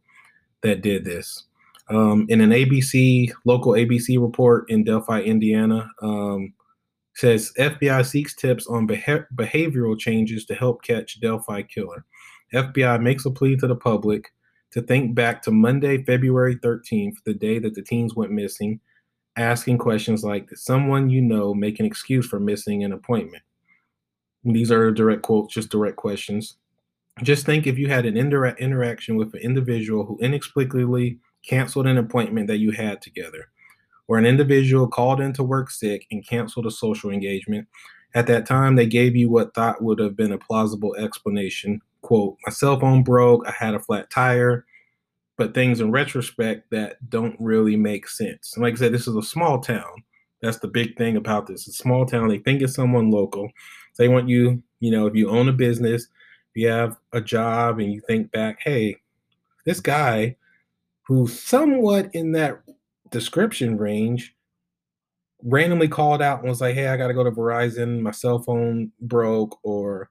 that 0.62 0.84
did 0.84 1.06
this. 1.06 1.46
Um, 1.90 2.28
in 2.30 2.40
an 2.40 2.52
ABC, 2.52 3.32
local 3.46 3.74
ABC 3.74 4.22
report 4.22 4.70
in 4.70 4.84
Delphi, 4.84 5.22
Indiana, 5.22 5.90
um, 6.04 6.54
says 7.16 7.54
FBI 7.58 8.06
seeks 8.06 8.36
tips 8.36 8.68
on 8.68 8.86
beha- 8.86 9.28
behavioral 9.36 9.98
changes 9.98 10.46
to 10.46 10.56
help 10.56 10.84
catch 10.84 11.20
Delphi 11.22 11.62
killer. 11.64 12.06
FBI 12.54 13.02
makes 13.02 13.26
a 13.26 13.32
plea 13.32 13.56
to 13.58 13.68
the 13.68 13.76
public 13.76 14.34
to 14.72 14.82
think 14.82 15.16
back 15.16 15.42
to 15.42 15.52
Monday, 15.52 16.04
February 16.04 16.58
13th, 16.58 17.16
the 17.26 17.34
day 17.34 17.60
that 17.60 17.74
the 17.74 17.82
teens 17.82 18.16
went 18.16 18.32
missing, 18.32 18.82
asking 19.38 19.78
questions 19.78 20.24
like 20.24 20.50
Did 20.50 20.60
someone 20.60 21.10
you 21.10 21.22
know 21.22 21.54
make 21.54 21.80
an 21.80 21.86
excuse 21.86 22.28
for 22.28 22.40
missing 22.40 22.84
an 22.84 22.92
appointment? 22.92 23.44
These 24.44 24.72
are 24.72 24.92
direct 24.92 25.22
quotes, 25.22 25.54
just 25.54 25.70
direct 25.70 25.96
questions. 25.96 26.58
Just 27.24 27.46
think 27.46 27.66
if 27.66 27.78
you 27.78 27.88
had 27.88 28.06
an 28.06 28.18
indirect 28.18 28.60
interaction 28.60 29.16
with 29.16 29.34
an 29.34 29.40
individual 29.40 30.06
who 30.06 30.20
inexplicably 30.20 31.18
canceled 31.48 31.88
an 31.88 31.98
appointment 31.98 32.48
that 32.48 32.58
you 32.58 32.72
had 32.72 33.02
together 33.02 33.48
or 34.08 34.18
an 34.18 34.26
individual 34.26 34.88
called 34.88 35.20
into 35.20 35.44
work 35.44 35.70
sick 35.70 36.06
and 36.12 36.28
canceled 36.28 36.66
a 36.66 36.72
social 36.72 37.10
engagement. 37.10 37.68
At 38.14 38.28
that 38.28 38.46
time, 38.46 38.76
they 38.76 38.88
gave 38.88 39.16
you 39.16 39.30
what 39.30 39.54
thought 39.54 39.84
would 39.84 40.00
have 40.00 40.16
been 40.16 40.32
a 40.32 40.38
plausible 40.38 40.96
explanation. 40.96 41.82
Quote, 42.02 42.38
my 42.46 42.52
cell 42.52 42.80
phone 42.80 43.04
broke, 43.04 43.46
I 43.48 43.52
had 43.52 43.74
a 43.74 43.80
flat 43.80 44.10
tire, 44.10 44.66
but 45.38 45.54
things 45.54 45.82
in 45.82 45.92
retrospect 45.92 46.70
that 46.72 47.10
don't 47.10 47.36
really 47.40 47.76
make 47.76 48.08
sense. 48.08 48.54
And 48.56 48.64
like 48.64 48.76
I 48.76 48.78
said, 48.78 48.94
this 48.94 49.08
is 49.08 49.16
a 49.16 49.24
small 49.24 49.60
town. 49.60 50.04
That's 50.42 50.60
the 50.60 50.68
big 50.68 50.96
thing 50.98 51.18
about 51.18 51.48
this. 51.48 51.68
It's 51.68 51.80
a 51.80 51.84
small 51.84 52.06
town. 52.06 52.30
They 52.30 52.38
think 52.38 52.62
it's 52.62 52.76
someone 52.76 53.10
local. 53.10 53.50
So 53.94 54.04
they 54.04 54.08
want 54.08 54.30
you, 54.30 54.62
you 54.80 54.92
know, 54.92 55.08
if 55.08 55.16
you 55.16 55.30
own 55.30 55.50
a 55.50 55.54
business, 55.54 56.04
if 56.04 56.62
you 56.62 56.68
have 56.68 56.98
a 57.12 57.20
job 57.20 57.80
and 57.80 57.92
you 57.92 58.02
think 58.02 58.32
back, 58.32 58.60
hey, 58.64 58.98
this 59.66 59.80
guy 59.80 60.38
who's 61.04 61.38
somewhat 61.38 62.10
in 62.14 62.32
that 62.34 62.62
description 63.16 63.78
range 63.78 64.36
randomly 65.42 65.88
called 65.88 66.22
out 66.22 66.40
and 66.42 66.50
was 66.50 66.60
like, 66.60 66.76
"Hey, 66.76 66.88
I 66.88 66.98
got 66.98 67.08
to 67.08 67.14
go 67.14 67.24
to 67.24 67.32
Verizon. 67.32 68.02
My 68.02 68.12
cell 68.12 68.40
phone 68.40 68.92
broke," 69.02 69.58
or 69.64 70.10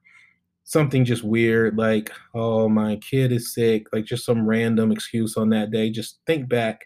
something 0.65 1.05
just 1.05 1.23
weird, 1.23 1.77
like, 1.77 2.11
"Oh, 2.35 2.69
my 2.69 2.97
kid 2.97 3.31
is 3.31 3.53
sick." 3.55 3.87
Like 3.93 4.07
just 4.07 4.25
some 4.25 4.47
random 4.47 4.91
excuse 4.91 5.37
on 5.37 5.51
that 5.51 5.71
day. 5.71 5.91
Just 5.91 6.21
think 6.27 6.49
back, 6.49 6.81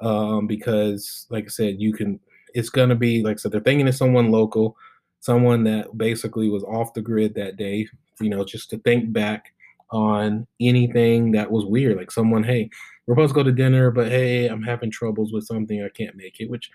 um, 0.00 0.46
because, 0.48 1.26
like 1.30 1.44
I 1.44 1.48
said, 1.48 1.80
you 1.80 1.92
can. 1.92 2.18
It's 2.54 2.70
gonna 2.70 2.96
be 2.96 3.22
like 3.22 3.36
I 3.36 3.38
said. 3.38 3.52
They're 3.52 3.60
thinking 3.60 3.86
of 3.88 3.94
someone 3.94 4.32
local, 4.32 4.76
someone 5.20 5.64
that 5.64 5.96
basically 5.96 6.50
was 6.50 6.64
off 6.64 6.94
the 6.94 7.02
grid 7.02 7.34
that 7.36 7.56
day. 7.56 7.86
You 8.20 8.30
know, 8.30 8.44
just 8.44 8.70
to 8.70 8.78
think 8.78 9.12
back 9.12 9.52
on 9.92 10.46
anything 10.60 11.32
that 11.32 11.50
was 11.50 11.64
weird, 11.64 11.96
like 11.96 12.10
someone, 12.10 12.44
hey, 12.44 12.70
we're 13.10 13.16
supposed 13.16 13.34
to 13.34 13.40
go 13.40 13.42
to 13.42 13.50
dinner, 13.50 13.90
but 13.90 14.06
hey, 14.06 14.46
I'm 14.46 14.62
having 14.62 14.88
troubles 14.88 15.32
with 15.32 15.44
something, 15.44 15.82
I 15.82 15.88
can't 15.88 16.14
make 16.14 16.38
it. 16.38 16.48
Which, 16.48 16.70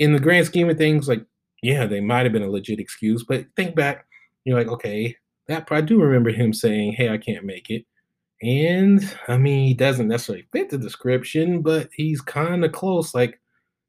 in 0.00 0.12
the 0.12 0.18
grand 0.18 0.46
scheme 0.46 0.68
of 0.68 0.76
things, 0.76 1.06
like, 1.06 1.24
yeah, 1.62 1.86
they 1.86 2.00
might 2.00 2.24
have 2.24 2.32
been 2.32 2.42
a 2.42 2.50
legit 2.50 2.80
excuse, 2.80 3.22
but 3.22 3.46
think 3.54 3.76
back, 3.76 4.04
you're 4.44 4.58
like, 4.58 4.66
okay, 4.66 5.14
that 5.46 5.68
I 5.70 5.80
do 5.80 6.02
remember 6.02 6.30
him 6.30 6.52
saying, 6.52 6.94
hey, 6.94 7.10
I 7.10 7.18
can't 7.18 7.44
make 7.44 7.70
it. 7.70 7.84
And 8.42 9.16
I 9.28 9.36
mean, 9.36 9.68
he 9.68 9.74
doesn't 9.74 10.08
necessarily 10.08 10.48
fit 10.50 10.70
the 10.70 10.78
description, 10.78 11.62
but 11.62 11.88
he's 11.94 12.20
kind 12.20 12.64
of 12.64 12.72
close. 12.72 13.14
Like, 13.14 13.38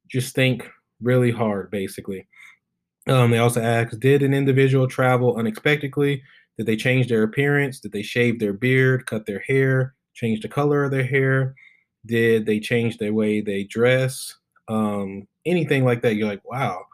just 0.08 0.36
think 0.36 0.70
really 1.00 1.32
hard, 1.32 1.68
basically. 1.72 2.28
Um, 3.08 3.32
they 3.32 3.38
also 3.38 3.60
asked, 3.60 3.98
did 3.98 4.22
an 4.22 4.34
individual 4.34 4.86
travel 4.86 5.36
unexpectedly? 5.36 6.22
Did 6.58 6.66
they 6.66 6.76
change 6.76 7.08
their 7.08 7.24
appearance? 7.24 7.80
Did 7.80 7.90
they 7.90 8.02
shave 8.02 8.38
their 8.38 8.52
beard, 8.52 9.06
cut 9.06 9.26
their 9.26 9.40
hair, 9.40 9.96
change 10.14 10.42
the 10.42 10.48
color 10.48 10.84
of 10.84 10.92
their 10.92 11.06
hair? 11.06 11.56
Did 12.06 12.46
they 12.46 12.60
change 12.60 12.98
the 12.98 13.10
way 13.10 13.40
they 13.40 13.64
dress? 13.64 14.36
Um, 14.68 15.26
anything 15.46 15.84
like 15.84 16.02
that, 16.02 16.14
you're 16.16 16.28
like, 16.28 16.44
wow, 16.44 16.86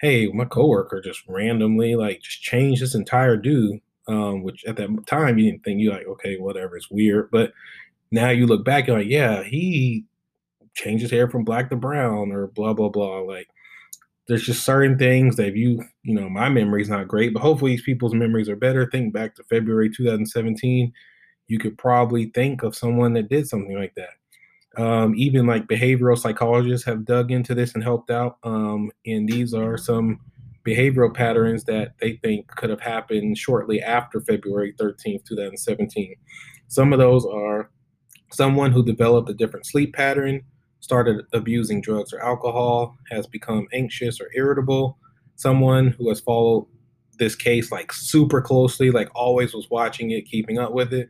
hey, 0.00 0.26
my 0.28 0.44
coworker 0.44 1.00
just 1.00 1.22
randomly 1.28 1.94
like 1.94 2.20
just 2.20 2.42
changed 2.42 2.82
this 2.82 2.94
entire 2.94 3.36
dude. 3.36 3.80
Um, 4.08 4.44
which 4.44 4.64
at 4.66 4.76
that 4.76 5.04
time 5.08 5.36
you 5.36 5.50
didn't 5.50 5.64
think 5.64 5.80
you're 5.80 5.92
like, 5.92 6.06
okay, 6.06 6.36
whatever, 6.36 6.76
it's 6.76 6.90
weird. 6.90 7.28
But 7.32 7.52
now 8.12 8.30
you 8.30 8.46
look 8.46 8.64
back, 8.64 8.86
you're 8.86 8.98
like, 8.98 9.08
yeah, 9.08 9.42
he 9.42 10.04
changed 10.74 11.02
his 11.02 11.10
hair 11.10 11.28
from 11.28 11.44
black 11.44 11.70
to 11.70 11.76
brown 11.76 12.32
or 12.32 12.48
blah 12.48 12.74
blah 12.74 12.88
blah. 12.90 13.20
Like 13.20 13.48
there's 14.28 14.44
just 14.46 14.64
certain 14.64 14.98
things 14.98 15.36
that 15.36 15.54
you, 15.54 15.84
you 16.02 16.14
know, 16.14 16.28
my 16.28 16.48
memory's 16.48 16.88
not 16.90 17.08
great, 17.08 17.32
but 17.32 17.42
hopefully 17.42 17.72
these 17.72 17.82
people's 17.82 18.14
memories 18.14 18.48
are 18.48 18.56
better. 18.56 18.86
Think 18.86 19.12
back 19.12 19.34
to 19.36 19.44
February 19.44 19.90
2017. 19.90 20.92
You 21.48 21.58
could 21.58 21.78
probably 21.78 22.26
think 22.34 22.62
of 22.64 22.76
someone 22.76 23.12
that 23.14 23.28
did 23.28 23.48
something 23.48 23.76
like 23.78 23.94
that. 23.96 24.10
Um, 24.76 25.14
even 25.16 25.46
like 25.46 25.66
behavioral 25.66 26.18
psychologists 26.18 26.86
have 26.86 27.04
dug 27.04 27.30
into 27.30 27.54
this 27.54 27.74
and 27.74 27.82
helped 27.82 28.10
out. 28.10 28.38
Um, 28.44 28.90
and 29.06 29.28
these 29.28 29.54
are 29.54 29.78
some 29.78 30.20
behavioral 30.66 31.14
patterns 31.14 31.64
that 31.64 31.94
they 32.00 32.18
think 32.22 32.48
could 32.48 32.70
have 32.70 32.80
happened 32.80 33.38
shortly 33.38 33.80
after 33.80 34.20
February 34.20 34.74
13th, 34.78 35.24
2017. 35.24 36.14
Some 36.68 36.92
of 36.92 36.98
those 36.98 37.24
are 37.24 37.70
someone 38.32 38.72
who 38.72 38.84
developed 38.84 39.30
a 39.30 39.34
different 39.34 39.66
sleep 39.66 39.94
pattern, 39.94 40.42
started 40.80 41.24
abusing 41.32 41.80
drugs 41.80 42.12
or 42.12 42.22
alcohol, 42.22 42.96
has 43.10 43.26
become 43.26 43.66
anxious 43.72 44.20
or 44.20 44.28
irritable, 44.34 44.98
someone 45.36 45.88
who 45.98 46.08
has 46.08 46.20
followed 46.20 46.66
this 47.18 47.34
case 47.34 47.70
like 47.70 47.92
super 47.92 48.42
closely, 48.42 48.90
like 48.90 49.08
always 49.14 49.54
was 49.54 49.70
watching 49.70 50.10
it, 50.10 50.26
keeping 50.26 50.58
up 50.58 50.72
with 50.72 50.92
it, 50.92 51.08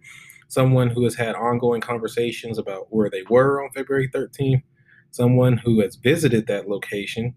someone 0.49 0.89
who 0.89 1.05
has 1.05 1.15
had 1.15 1.35
ongoing 1.35 1.81
conversations 1.81 2.59
about 2.59 2.87
where 2.91 3.11
they 3.11 3.23
were 3.29 3.63
on 3.63 3.71
February 3.73 4.09
13th, 4.09 4.63
someone 5.11 5.57
who 5.57 5.81
has 5.81 5.97
visited 5.97 6.47
that 6.47 6.69
location, 6.69 7.35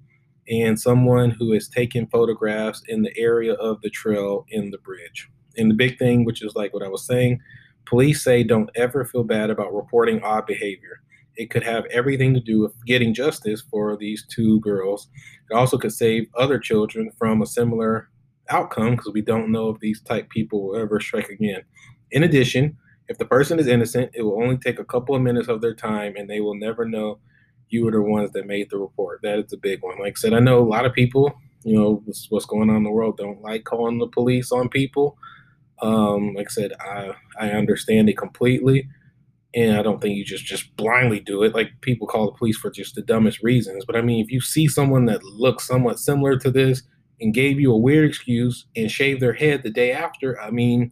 and 0.49 0.79
someone 0.79 1.31
who 1.31 1.53
has 1.53 1.67
taken 1.67 2.07
photographs 2.07 2.81
in 2.87 3.03
the 3.03 3.15
area 3.17 3.53
of 3.53 3.81
the 3.81 3.89
trail 3.89 4.45
in 4.49 4.71
the 4.71 4.77
bridge. 4.79 5.29
And 5.57 5.69
the 5.69 5.75
big 5.75 5.97
thing, 5.99 6.25
which 6.25 6.43
is 6.43 6.55
like 6.55 6.73
what 6.73 6.83
I 6.83 6.89
was 6.89 7.05
saying, 7.05 7.39
police 7.85 8.23
say 8.23 8.43
don't 8.43 8.69
ever 8.75 9.05
feel 9.05 9.23
bad 9.23 9.49
about 9.49 9.73
reporting 9.73 10.21
odd 10.23 10.45
behavior. 10.45 11.01
It 11.35 11.49
could 11.49 11.63
have 11.63 11.85
everything 11.85 12.33
to 12.33 12.39
do 12.39 12.59
with 12.59 12.73
getting 12.85 13.13
justice 13.13 13.63
for 13.69 13.95
these 13.95 14.25
two 14.27 14.59
girls. 14.59 15.07
It 15.49 15.55
also 15.55 15.77
could 15.77 15.93
save 15.93 16.27
other 16.37 16.59
children 16.59 17.11
from 17.17 17.41
a 17.41 17.45
similar 17.45 18.09
outcome 18.49 18.95
because 18.95 19.13
we 19.13 19.21
don't 19.21 19.51
know 19.51 19.69
if 19.69 19.79
these 19.79 20.01
type 20.01 20.29
people 20.29 20.67
will 20.67 20.75
ever 20.75 20.99
strike 20.99 21.29
again. 21.29 21.61
In 22.11 22.23
addition, 22.23 22.77
if 23.09 23.17
the 23.17 23.25
person 23.25 23.59
is 23.59 23.67
innocent, 23.67 24.11
it 24.13 24.21
will 24.21 24.41
only 24.41 24.57
take 24.57 24.79
a 24.79 24.85
couple 24.85 25.15
of 25.15 25.21
minutes 25.21 25.49
of 25.49 25.61
their 25.61 25.73
time 25.73 26.15
and 26.15 26.29
they 26.29 26.39
will 26.39 26.55
never 26.55 26.85
know 26.85 27.19
you 27.69 27.83
were 27.85 27.91
the 27.91 28.01
ones 28.01 28.31
that 28.31 28.47
made 28.47 28.69
the 28.69 28.77
report. 28.77 29.21
That 29.23 29.39
is 29.39 29.53
a 29.53 29.57
big 29.57 29.83
one. 29.83 29.99
Like 29.99 30.13
I 30.17 30.19
said, 30.19 30.33
I 30.33 30.39
know 30.39 30.59
a 30.59 30.67
lot 30.67 30.85
of 30.85 30.93
people, 30.93 31.33
you 31.63 31.75
know, 31.75 32.03
what's 32.29 32.45
going 32.45 32.69
on 32.69 32.77
in 32.77 32.83
the 32.83 32.91
world, 32.91 33.17
don't 33.17 33.41
like 33.41 33.63
calling 33.63 33.97
the 33.97 34.07
police 34.07 34.51
on 34.51 34.69
people. 34.69 35.17
Um, 35.81 36.33
like 36.35 36.47
I 36.47 36.51
said, 36.51 36.73
I 36.79 37.13
I 37.39 37.51
understand 37.51 38.09
it 38.09 38.17
completely, 38.17 38.87
and 39.55 39.77
I 39.77 39.81
don't 39.81 40.01
think 40.01 40.17
you 40.17 40.25
just 40.25 40.45
just 40.45 40.75
blindly 40.75 41.19
do 41.19 41.43
it. 41.43 41.55
Like 41.55 41.71
people 41.81 42.07
call 42.07 42.25
the 42.25 42.37
police 42.37 42.57
for 42.57 42.69
just 42.69 42.95
the 42.95 43.01
dumbest 43.01 43.41
reasons. 43.43 43.85
But 43.85 43.95
I 43.95 44.01
mean, 44.01 44.23
if 44.23 44.31
you 44.31 44.41
see 44.41 44.67
someone 44.67 45.05
that 45.05 45.23
looks 45.23 45.65
somewhat 45.65 45.99
similar 45.99 46.37
to 46.39 46.51
this 46.51 46.83
and 47.21 47.33
gave 47.33 47.59
you 47.59 47.71
a 47.71 47.77
weird 47.77 48.09
excuse 48.09 48.65
and 48.75 48.91
shaved 48.91 49.21
their 49.21 49.33
head 49.33 49.63
the 49.63 49.69
day 49.69 49.91
after, 49.91 50.39
I 50.41 50.51
mean, 50.51 50.91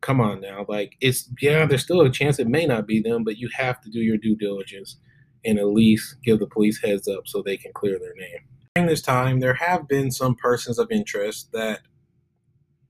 come 0.00 0.20
on 0.20 0.40
now. 0.40 0.64
Like 0.68 0.96
it's 1.00 1.28
yeah, 1.40 1.66
there's 1.66 1.82
still 1.82 2.00
a 2.00 2.10
chance 2.10 2.38
it 2.38 2.48
may 2.48 2.66
not 2.66 2.86
be 2.86 3.00
them, 3.00 3.24
but 3.24 3.38
you 3.38 3.48
have 3.56 3.80
to 3.82 3.90
do 3.90 4.00
your 4.00 4.16
due 4.16 4.36
diligence 4.36 4.96
and 5.44 5.58
at 5.58 5.66
least 5.66 6.16
give 6.22 6.38
the 6.38 6.46
police 6.46 6.80
heads 6.82 7.08
up 7.08 7.26
so 7.26 7.42
they 7.42 7.56
can 7.56 7.72
clear 7.72 7.98
their 7.98 8.14
name. 8.14 8.40
During 8.74 8.88
this 8.88 9.02
time, 9.02 9.40
there 9.40 9.54
have 9.54 9.88
been 9.88 10.10
some 10.10 10.34
persons 10.34 10.78
of 10.78 10.90
interest 10.90 11.50
that, 11.52 11.80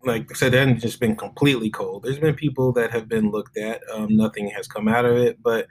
like 0.05 0.31
I 0.31 0.35
said, 0.35 0.53
they 0.53 0.59
haven't 0.59 0.81
just 0.81 1.01
been 1.01 1.17
completely 1.17 1.71
cold. 1.71 2.03
There's 2.03 2.19
been 2.19 2.35
people 2.35 2.73
that 2.73 2.91
have 2.91 3.09
been 3.09 3.31
looked 3.31 3.57
at. 3.57 3.83
Um, 3.93 4.17
nothing 4.17 4.51
has 4.51 4.67
come 4.67 4.89
out 4.89 5.05
of 5.05 5.17
it, 5.17 5.39
but 5.43 5.67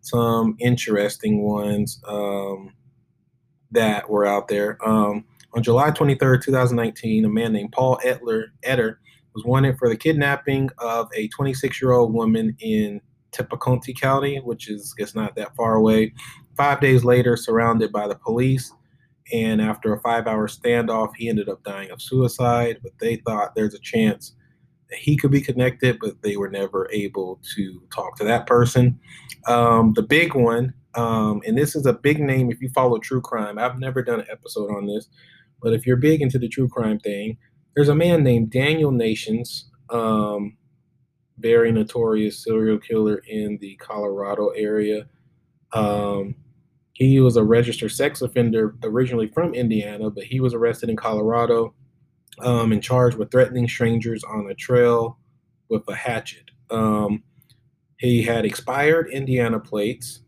some 0.00 0.56
interesting 0.58 1.42
ones 1.42 2.00
um, 2.06 2.74
that 3.70 4.10
were 4.10 4.26
out 4.26 4.48
there. 4.48 4.76
Um, 4.86 5.24
on 5.54 5.62
July 5.62 5.90
23rd, 5.92 6.42
2019, 6.42 7.24
a 7.24 7.28
man 7.28 7.52
named 7.52 7.72
Paul 7.72 7.98
Etler, 8.04 8.46
Etter 8.66 8.96
was 9.34 9.44
wanted 9.44 9.78
for 9.78 9.88
the 9.88 9.96
kidnapping 9.96 10.70
of 10.78 11.08
a 11.14 11.28
26 11.28 11.80
year 11.82 11.92
old 11.92 12.14
woman 12.14 12.56
in 12.60 13.00
Tippecanoe 13.32 13.80
County, 14.00 14.38
which 14.38 14.70
is 14.70 14.94
I 14.96 15.02
guess, 15.02 15.14
not 15.14 15.34
that 15.36 15.54
far 15.56 15.74
away. 15.74 16.14
Five 16.56 16.80
days 16.80 17.04
later, 17.04 17.36
surrounded 17.36 17.92
by 17.92 18.06
the 18.06 18.14
police, 18.14 18.72
and 19.32 19.60
after 19.60 19.92
a 19.92 20.00
five-hour 20.00 20.48
standoff, 20.48 21.12
he 21.16 21.28
ended 21.28 21.48
up 21.48 21.64
dying 21.64 21.90
of 21.90 22.00
suicide. 22.00 22.78
But 22.82 22.92
they 23.00 23.16
thought 23.16 23.54
there's 23.54 23.74
a 23.74 23.80
chance 23.80 24.34
that 24.90 24.98
he 24.98 25.16
could 25.16 25.30
be 25.30 25.40
connected, 25.40 25.98
but 26.00 26.22
they 26.22 26.36
were 26.36 26.50
never 26.50 26.88
able 26.92 27.40
to 27.56 27.82
talk 27.92 28.16
to 28.16 28.24
that 28.24 28.46
person. 28.46 29.00
Um, 29.46 29.92
the 29.94 30.02
big 30.02 30.34
one, 30.34 30.74
um, 30.94 31.42
and 31.46 31.58
this 31.58 31.74
is 31.74 31.86
a 31.86 31.92
big 31.92 32.20
name 32.20 32.50
if 32.50 32.60
you 32.60 32.68
follow 32.68 32.98
true 32.98 33.20
crime. 33.20 33.58
I've 33.58 33.78
never 33.78 34.02
done 34.02 34.20
an 34.20 34.26
episode 34.30 34.70
on 34.70 34.86
this, 34.86 35.08
but 35.60 35.72
if 35.72 35.86
you're 35.86 35.96
big 35.96 36.20
into 36.20 36.38
the 36.38 36.48
true 36.48 36.68
crime 36.68 37.00
thing, 37.00 37.38
there's 37.74 37.88
a 37.88 37.94
man 37.94 38.22
named 38.22 38.50
Daniel 38.50 38.90
Nations. 38.90 39.70
Um, 39.90 40.56
very 41.38 41.72
notorious 41.72 42.44
serial 42.44 42.78
killer 42.78 43.22
in 43.26 43.58
the 43.60 43.76
Colorado 43.76 44.48
area. 44.50 45.06
Um, 45.72 46.36
he 46.92 47.18
was 47.20 47.36
a 47.36 47.42
registered 47.42 47.90
sex 47.90 48.22
offender 48.22 48.76
originally 48.84 49.26
from 49.28 49.52
Indiana, 49.52 50.10
but 50.10 50.24
he 50.24 50.38
was 50.38 50.54
arrested 50.54 50.90
in 50.90 50.96
Colorado 50.96 51.74
um, 52.40 52.70
and 52.70 52.82
charged 52.82 53.16
with 53.16 53.30
threatening 53.30 53.66
strangers 53.68 54.22
on 54.24 54.48
a 54.48 54.54
trail 54.54 55.18
with 55.68 55.82
a 55.88 55.94
hatchet. 55.94 56.50
Um, 56.70 57.24
he 57.98 58.22
had 58.22 58.44
expired 58.44 59.10
Indiana 59.10 59.58
plates, 59.58 60.22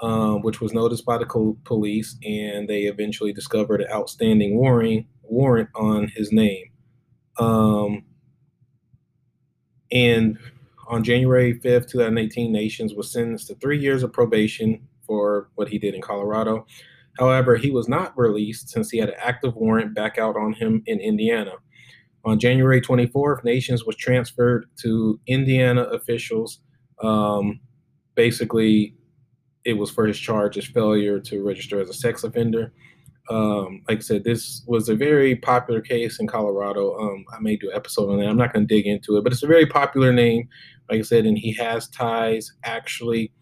um, 0.00 0.42
which 0.42 0.60
was 0.60 0.74
noticed 0.74 1.06
by 1.06 1.16
the 1.16 1.56
police, 1.64 2.16
and 2.24 2.68
they 2.68 2.82
eventually 2.82 3.32
discovered 3.32 3.80
an 3.80 3.90
outstanding 3.90 4.56
warrant 4.58 5.06
warrant 5.28 5.68
on 5.74 6.08
his 6.08 6.32
name. 6.32 6.66
Um, 7.38 8.04
and 9.92 10.38
on 10.88 11.04
January 11.04 11.58
5th, 11.58 11.88
2018, 11.88 12.52
Nations 12.52 12.94
was 12.94 13.12
sentenced 13.12 13.48
to 13.48 13.54
three 13.56 13.78
years 13.78 14.02
of 14.02 14.12
probation 14.12 14.86
for 15.06 15.48
what 15.54 15.68
he 15.68 15.78
did 15.78 15.94
in 15.94 16.00
Colorado. 16.00 16.66
However, 17.18 17.56
he 17.56 17.70
was 17.70 17.88
not 17.88 18.16
released 18.16 18.68
since 18.68 18.90
he 18.90 18.98
had 18.98 19.08
an 19.08 19.16
active 19.18 19.54
warrant 19.56 19.94
back 19.94 20.18
out 20.18 20.36
on 20.36 20.52
him 20.52 20.82
in 20.86 21.00
Indiana. 21.00 21.52
On 22.24 22.38
January 22.38 22.80
24th, 22.80 23.44
Nations 23.44 23.84
was 23.84 23.96
transferred 23.96 24.66
to 24.82 25.18
Indiana 25.26 25.82
officials. 25.84 26.60
Um, 27.02 27.60
basically, 28.14 28.94
it 29.64 29.74
was 29.74 29.90
for 29.90 30.06
his 30.06 30.18
charge 30.18 30.58
as 30.58 30.64
failure 30.66 31.20
to 31.20 31.44
register 31.44 31.80
as 31.80 31.88
a 31.88 31.94
sex 31.94 32.24
offender. 32.24 32.72
Um, 33.28 33.82
like 33.88 33.98
I 33.98 34.02
said, 34.02 34.24
this 34.24 34.62
was 34.66 34.88
a 34.88 34.94
very 34.94 35.36
popular 35.36 35.80
case 35.80 36.20
in 36.20 36.26
Colorado. 36.26 36.96
Um, 36.96 37.24
I 37.32 37.40
may 37.40 37.56
do 37.56 37.70
an 37.70 37.76
episode 37.76 38.10
on 38.10 38.18
that. 38.18 38.28
I'm 38.28 38.36
not 38.36 38.52
going 38.52 38.66
to 38.66 38.74
dig 38.74 38.86
into 38.86 39.16
it, 39.16 39.24
but 39.24 39.32
it's 39.32 39.42
a 39.42 39.48
very 39.48 39.66
popular 39.66 40.12
name, 40.12 40.48
like 40.90 41.00
I 41.00 41.02
said, 41.02 41.26
and 41.26 41.36
he 41.36 41.52
has 41.54 41.88
ties 41.88 42.52
actually 42.64 43.32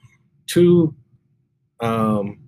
to 0.48 0.94
um, 1.80 2.38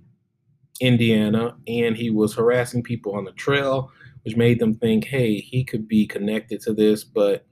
Indiana, 0.80 1.56
and 1.66 1.96
he 1.96 2.10
was 2.10 2.34
harassing 2.34 2.82
people 2.82 3.14
on 3.14 3.24
the 3.24 3.32
trail, 3.32 3.90
which 4.22 4.36
made 4.36 4.58
them 4.58 4.74
think, 4.74 5.04
hey, 5.04 5.36
he 5.36 5.64
could 5.64 5.86
be 5.86 6.06
connected 6.06 6.60
to 6.62 6.72
this. 6.72 7.04
But 7.04 7.44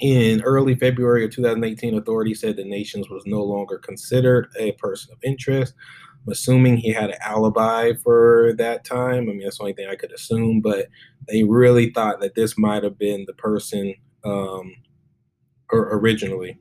in 0.00 0.42
early 0.42 0.74
February 0.74 1.24
of 1.24 1.30
2018, 1.30 1.96
authorities 1.96 2.40
said 2.40 2.56
the 2.56 2.64
Nations 2.64 3.08
was 3.08 3.22
no 3.26 3.42
longer 3.42 3.78
considered 3.78 4.48
a 4.58 4.72
person 4.72 5.12
of 5.12 5.18
interest. 5.22 5.74
I'm 6.24 6.32
assuming 6.32 6.76
he 6.76 6.92
had 6.92 7.10
an 7.10 7.16
alibi 7.20 7.94
for 7.94 8.54
that 8.58 8.84
time. 8.84 9.28
I 9.28 9.32
mean, 9.32 9.40
that's 9.40 9.58
the 9.58 9.64
only 9.64 9.72
thing 9.72 9.88
I 9.88 9.96
could 9.96 10.12
assume, 10.12 10.60
but 10.60 10.88
they 11.28 11.42
really 11.42 11.90
thought 11.90 12.20
that 12.20 12.34
this 12.34 12.56
might 12.56 12.84
have 12.84 12.98
been 12.98 13.24
the 13.26 13.32
person 13.34 13.94
um, 14.24 14.72
or 15.72 15.98
originally. 15.98 16.58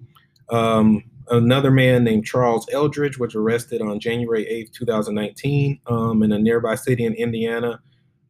Um, 0.49 1.03
another 1.29 1.71
man 1.71 2.03
named 2.03 2.25
Charles 2.25 2.67
Eldridge 2.71 3.19
was 3.19 3.35
arrested 3.35 3.81
on 3.81 3.99
January 3.99 4.45
8th, 4.45 4.73
2019, 4.73 5.79
um, 5.87 6.23
in 6.23 6.31
a 6.31 6.39
nearby 6.39 6.75
city 6.75 7.05
in 7.05 7.13
Indiana 7.13 7.79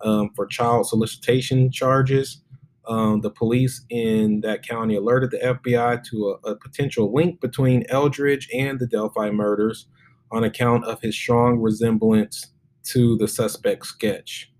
um, 0.02 0.32
for 0.36 0.46
child 0.46 0.88
solicitation 0.88 1.72
charges. 1.72 2.42
Um, 2.88 3.22
the 3.22 3.30
police 3.30 3.86
in 3.90 4.42
that 4.42 4.68
county 4.68 4.96
alerted 4.96 5.32
the 5.32 5.38
FBI 5.38 6.04
to 6.06 6.38
a, 6.44 6.52
a 6.52 6.56
potential 6.56 7.14
link 7.14 7.40
between 7.40 7.86
Eldridge 7.90 8.50
and 8.54 8.80
the 8.80 8.88
Delphi 8.88 9.30
murders 9.30 9.88
on 10.32 10.44
account 10.44 10.86
of 10.86 11.02
his 11.02 11.16
strong 11.16 11.60
resemblance 11.60 12.48
to 12.84 13.18
the 13.18 13.28
suspect 13.28 13.86
sketch. 13.86 14.52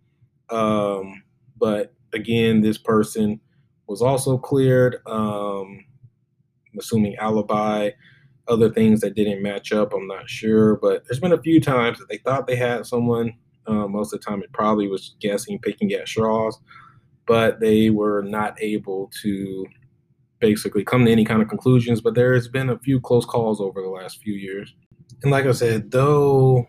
Um, 0.50 1.24
but 1.58 1.94
again, 2.14 2.62
this 2.62 2.78
person 2.78 3.40
was 3.88 4.02
also 4.02 4.38
cleared. 4.38 4.98
Um, 5.08 5.86
assuming 6.78 7.16
alibi, 7.18 7.92
other 8.48 8.70
things 8.70 9.02
that 9.02 9.16
didn't 9.16 9.42
match 9.42 9.72
up. 9.72 9.94
I'm 9.94 10.08
not 10.08 10.30
sure, 10.30 10.78
but 10.78 11.04
there's 11.06 11.20
been 11.20 11.32
a 11.32 11.42
few 11.42 11.62
times 11.62 12.00
that 12.00 12.10
they 12.10 12.18
thought 12.18 12.48
they 12.48 12.56
had 12.56 12.86
someone. 12.86 13.34
Uh, 13.68 13.88
most 13.88 14.14
of 14.14 14.20
the 14.20 14.26
time, 14.26 14.42
it 14.42 14.52
probably 14.52 14.88
was 14.88 15.16
guessing, 15.22 15.60
picking 15.60 15.92
at 15.94 16.08
straws, 16.08 16.60
but 17.28 17.60
they 17.60 17.90
were 17.90 18.24
not 18.24 18.62
able 18.62 19.12
to 19.22 19.66
basically 20.40 20.84
come 20.84 21.06
to 21.06 21.12
any 21.12 21.24
kind 21.24 21.42
of 21.42 21.48
conclusions. 21.48 22.02
But 22.02 22.16
there 22.16 22.34
has 22.34 22.48
been 22.48 22.70
a 22.70 22.80
few 22.80 23.00
close 23.00 23.26
calls 23.26 23.62
over 23.62 23.82
the 23.82 23.90
last 23.90 24.22
few 24.22 24.34
years. 24.34 24.74
And 25.24 25.32
like 25.32 25.46
I 25.46 25.52
said, 25.52 25.92
though 25.92 26.66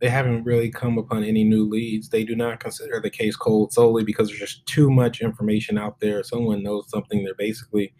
they 0.00 0.08
haven't 0.08 0.44
really 0.44 0.70
come 0.70 0.96
upon 0.96 1.24
any 1.24 1.44
new 1.44 1.68
leads, 1.68 2.08
they 2.08 2.24
do 2.24 2.34
not 2.34 2.60
consider 2.60 3.00
the 3.00 3.10
case 3.10 3.36
cold 3.36 3.72
solely 3.72 4.04
because 4.04 4.28
there's 4.28 4.40
just 4.40 4.66
too 4.66 4.90
much 4.90 5.20
information 5.20 5.76
out 5.76 6.00
there. 6.00 6.22
Someone 6.22 6.62
knows 6.62 6.88
something, 6.88 7.22
they're 7.22 7.34
basically 7.34 7.92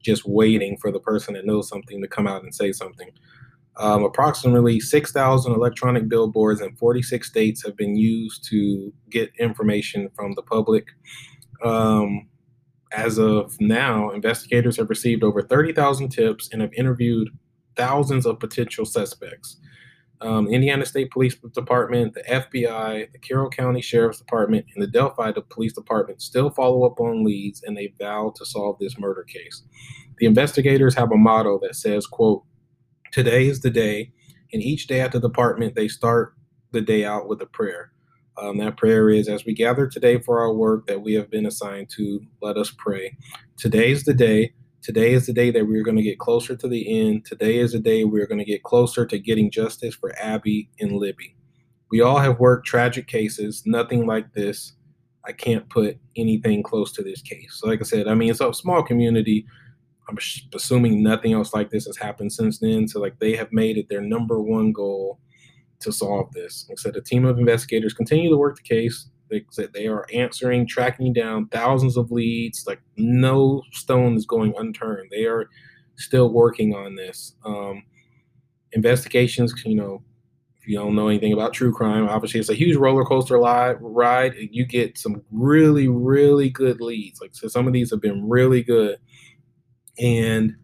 just 0.00 0.24
waiting 0.26 0.76
for 0.80 0.92
the 0.92 1.00
person 1.00 1.34
that 1.34 1.46
knows 1.46 1.68
something 1.68 2.00
to 2.00 2.08
come 2.08 2.26
out 2.26 2.42
and 2.42 2.54
say 2.54 2.72
something. 2.72 3.10
Um, 3.78 4.04
approximately 4.04 4.80
6,000 4.80 5.52
electronic 5.52 6.08
billboards 6.08 6.60
in 6.60 6.74
46 6.76 7.26
states 7.26 7.64
have 7.64 7.76
been 7.76 7.96
used 7.96 8.44
to 8.50 8.92
get 9.10 9.30
information 9.38 10.10
from 10.14 10.34
the 10.34 10.42
public. 10.42 10.88
Um, 11.64 12.28
as 12.92 13.18
of 13.18 13.54
now, 13.60 14.10
investigators 14.10 14.76
have 14.78 14.88
received 14.88 15.22
over 15.22 15.42
30,000 15.42 16.08
tips 16.08 16.48
and 16.52 16.62
have 16.62 16.72
interviewed 16.74 17.28
thousands 17.78 18.26
of 18.26 18.38
potential 18.38 18.84
suspects. 18.84 19.56
Um, 20.20 20.48
Indiana 20.48 20.84
State 20.84 21.12
Police 21.12 21.36
Department, 21.54 22.14
the 22.14 22.24
FBI, 22.24 23.12
the 23.12 23.18
Carroll 23.20 23.50
County 23.50 23.80
Sheriff's 23.80 24.18
Department, 24.18 24.66
and 24.74 24.82
the 24.82 24.88
Delphi 24.88 25.32
Police 25.48 25.72
Department 25.72 26.20
still 26.20 26.50
follow 26.50 26.84
up 26.84 26.98
on 26.98 27.24
leads 27.24 27.62
and 27.62 27.76
they 27.76 27.94
vow 27.98 28.32
to 28.36 28.44
solve 28.44 28.78
this 28.80 28.98
murder 28.98 29.22
case. 29.22 29.62
The 30.18 30.26
investigators 30.26 30.96
have 30.96 31.12
a 31.12 31.16
motto 31.16 31.60
that 31.62 31.76
says, 31.76 32.06
quote, 32.06 32.42
today 33.12 33.46
is 33.46 33.60
the 33.60 33.70
day, 33.70 34.12
and 34.52 34.60
each 34.60 34.88
day 34.88 35.00
at 35.00 35.12
the 35.12 35.20
department, 35.20 35.76
they 35.76 35.86
start 35.86 36.34
the 36.72 36.80
day 36.80 37.04
out 37.04 37.28
with 37.28 37.40
a 37.40 37.46
prayer. 37.46 37.92
Um, 38.40 38.58
that 38.58 38.76
prayer 38.76 39.10
is 39.10 39.28
as 39.28 39.44
we 39.44 39.52
gather 39.52 39.86
today 39.86 40.18
for 40.18 40.40
our 40.40 40.52
work 40.52 40.86
that 40.86 41.02
we 41.02 41.14
have 41.14 41.30
been 41.30 41.46
assigned 41.46 41.90
to, 41.96 42.20
let 42.40 42.56
us 42.56 42.72
pray. 42.76 43.16
Today 43.56 43.90
is 43.90 44.04
the 44.04 44.14
day. 44.14 44.52
Today 44.80 45.12
is 45.12 45.26
the 45.26 45.32
day 45.32 45.50
that 45.50 45.66
we're 45.66 45.82
going 45.82 45.96
to 45.96 46.02
get 46.02 46.18
closer 46.18 46.56
to 46.56 46.68
the 46.68 47.00
end. 47.00 47.24
Today 47.24 47.58
is 47.58 47.72
the 47.72 47.80
day 47.80 48.04
we're 48.04 48.28
going 48.28 48.38
to 48.38 48.44
get 48.44 48.62
closer 48.62 49.04
to 49.06 49.18
getting 49.18 49.50
justice 49.50 49.94
for 49.94 50.16
Abby 50.18 50.70
and 50.80 50.92
Libby. 50.92 51.34
We 51.90 52.00
all 52.00 52.18
have 52.18 52.38
worked 52.38 52.66
tragic 52.66 53.08
cases, 53.08 53.64
nothing 53.66 54.06
like 54.06 54.32
this. 54.34 54.74
I 55.26 55.32
can't 55.32 55.68
put 55.68 55.98
anything 56.16 56.62
close 56.62 56.92
to 56.92 57.02
this 57.02 57.20
case. 57.20 57.58
So 57.58 57.68
like 57.68 57.80
I 57.80 57.84
said, 57.84 58.06
I 58.06 58.14
mean, 58.14 58.30
it's 58.30 58.40
a 58.40 58.54
small 58.54 58.82
community. 58.82 59.46
I'm 60.08 60.16
assuming 60.54 61.02
nothing 61.02 61.32
else 61.32 61.52
like 61.52 61.70
this 61.70 61.86
has 61.86 61.96
happened 61.96 62.32
since 62.32 62.58
then. 62.60 62.88
So 62.88 63.00
like 63.00 63.18
they 63.18 63.34
have 63.34 63.52
made 63.52 63.76
it 63.78 63.88
their 63.88 64.00
number 64.00 64.40
one 64.40 64.72
goal 64.72 65.18
to 65.80 65.92
solve 65.92 66.32
this. 66.32 66.66
Like 66.68 66.78
I 66.78 66.82
said, 66.82 66.96
a 66.96 67.02
team 67.02 67.24
of 67.24 67.38
investigators 67.38 67.94
continue 67.94 68.30
to 68.30 68.36
work 68.36 68.56
the 68.56 68.62
case. 68.62 69.08
They 69.30 69.44
they 69.74 69.86
are 69.86 70.06
answering, 70.12 70.66
tracking 70.66 71.12
down 71.12 71.48
thousands 71.48 71.96
of 71.96 72.10
leads. 72.10 72.66
Like 72.66 72.80
no 72.96 73.62
stone 73.72 74.16
is 74.16 74.26
going 74.26 74.54
unturned. 74.58 75.10
They 75.10 75.24
are 75.24 75.48
still 75.96 76.32
working 76.32 76.74
on 76.74 76.94
this. 76.94 77.34
Um, 77.44 77.82
investigations, 78.72 79.54
you 79.64 79.74
know, 79.74 80.02
if 80.60 80.68
you 80.68 80.76
don't 80.76 80.94
know 80.94 81.08
anything 81.08 81.32
about 81.32 81.52
true 81.52 81.72
crime, 81.72 82.08
obviously 82.08 82.40
it's 82.40 82.50
a 82.50 82.54
huge 82.54 82.76
roller 82.76 83.04
coaster 83.04 83.38
ride. 83.38 84.34
You 84.36 84.66
get 84.66 84.98
some 84.98 85.22
really, 85.30 85.88
really 85.88 86.50
good 86.50 86.80
leads. 86.80 87.20
Like 87.20 87.34
so, 87.34 87.48
some 87.48 87.66
of 87.66 87.72
these 87.72 87.90
have 87.90 88.00
been 88.00 88.28
really 88.28 88.62
good 88.62 88.98
and 89.98 90.54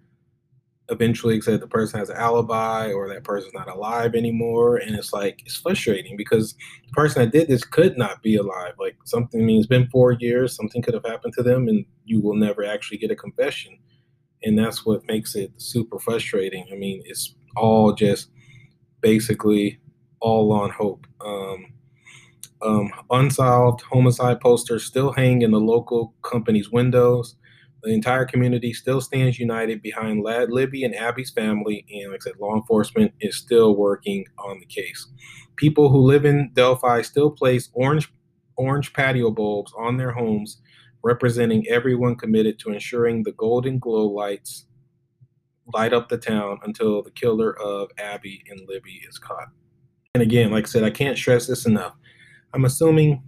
eventually 0.91 1.41
said 1.41 1.61
the 1.61 1.67
person 1.67 1.99
has 1.99 2.11
an 2.11 2.17
alibi 2.17 2.93
or 2.93 3.09
that 3.09 3.25
person's 3.25 3.55
not 3.55 3.69
alive 3.69 4.15
anymore 4.15 4.77
and 4.77 4.95
it's 4.95 5.15
like 5.15 5.41
it's 5.47 5.57
frustrating 5.57 6.15
because 6.17 6.55
the 6.87 6.93
person 6.93 7.23
that 7.23 7.33
did 7.33 7.49
this 7.49 7.65
could 7.65 7.97
not 7.97 8.23
be 8.23 8.37
alive. 8.37 8.75
Like 8.79 8.97
something 9.05 9.41
I 9.41 9.45
mean 9.45 9.59
it's 9.59 9.67
been 9.67 9.89
four 9.89 10.13
years 10.13 10.55
something 10.55 10.83
could 10.83 10.95
have 10.95 11.07
happened 11.07 11.33
to 11.35 11.43
them 11.43 11.69
and 11.69 11.87
you 12.05 12.21
will 12.21 12.35
never 12.35 12.65
actually 12.65 12.99
get 12.99 13.11
a 13.11 13.17
confession. 13.17 13.79
And 14.43 14.59
that's 14.59 14.85
what 14.85 15.09
makes 15.09 15.35
it 15.35 15.53
super 15.57 15.99
frustrating. 15.99 16.67
I 16.71 16.77
mean 16.77 17.03
it's 17.07 17.35
all 17.57 17.95
just 17.95 18.31
basically 19.01 19.81
all 20.21 20.53
on 20.53 20.71
hope. 20.71 21.07
Um, 21.25 21.67
um, 22.63 22.91
unsolved 23.11 23.83
homicide 23.83 24.41
posters 24.41 24.85
still 24.85 25.13
hang 25.13 25.43
in 25.43 25.51
the 25.51 25.61
local 25.61 26.15
company's 26.23 26.71
windows 26.71 27.37
the 27.85 27.93
entire 27.93 28.25
community 28.25 28.73
still 28.73 29.01
stands 29.01 29.39
united 29.39 29.83
behind 29.83 30.23
Lad, 30.23 30.51
Libby 30.51 30.85
and 30.85 30.95
Abby's 30.95 31.31
family, 31.31 31.85
and 31.93 32.13
like 32.13 32.23
I 32.23 32.31
said, 32.31 32.41
law 32.41 32.57
enforcement 32.57 33.13
is 33.21 33.37
still 33.37 33.77
working 33.77 34.25
on 34.39 34.59
the 34.59 34.67
case. 34.67 35.07
People 35.57 35.91
who 35.91 35.99
live 35.99 36.25
in 36.25 36.51
Delphi 36.55 37.03
still 37.03 37.31
place 37.31 37.69
orange 37.75 38.13
orange 38.57 38.93
patio 38.93 39.31
bulbs 39.31 39.73
on 39.77 39.97
their 39.97 40.13
homes, 40.13 40.61
representing 41.03 41.67
everyone 41.69 42.17
committed 42.17 42.59
to 42.61 42.71
ensuring 42.71 43.23
the 43.23 43.33
golden 43.33 43.79
glow 43.79 44.07
lights 44.07 44.67
light 45.73 45.93
up 45.93 46.09
the 46.09 46.19
town 46.19 46.59
until 46.63 47.03
the 47.03 47.11
killer 47.11 47.59
of 47.61 47.91
Abby 47.99 48.43
and 48.49 48.61
Libby 48.69 49.03
is 49.09 49.19
caught. 49.19 49.49
And 50.15 50.23
again, 50.23 50.51
like 50.51 50.65
I 50.65 50.69
said, 50.69 50.85
I 50.85 50.91
can't 50.91 51.19
stress 51.19 51.47
this 51.47 51.67
enough. 51.67 51.95
I'm 52.53 52.65
assuming 52.65 53.23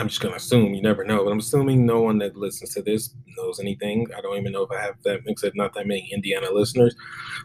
I'm 0.00 0.08
just 0.08 0.20
gonna 0.20 0.36
assume 0.36 0.74
you 0.74 0.82
never 0.82 1.04
know, 1.04 1.24
but 1.24 1.30
I'm 1.30 1.38
assuming 1.38 1.84
no 1.84 2.00
one 2.00 2.18
that 2.18 2.36
listens 2.36 2.74
to 2.74 2.82
this 2.82 3.14
knows 3.36 3.60
anything. 3.60 4.06
I 4.16 4.20
don't 4.20 4.38
even 4.38 4.52
know 4.52 4.62
if 4.62 4.70
I 4.70 4.80
have 4.80 4.94
that 5.04 5.20
except 5.26 5.56
not 5.56 5.74
that 5.74 5.86
many 5.86 6.08
Indiana 6.12 6.50
listeners. 6.50 6.96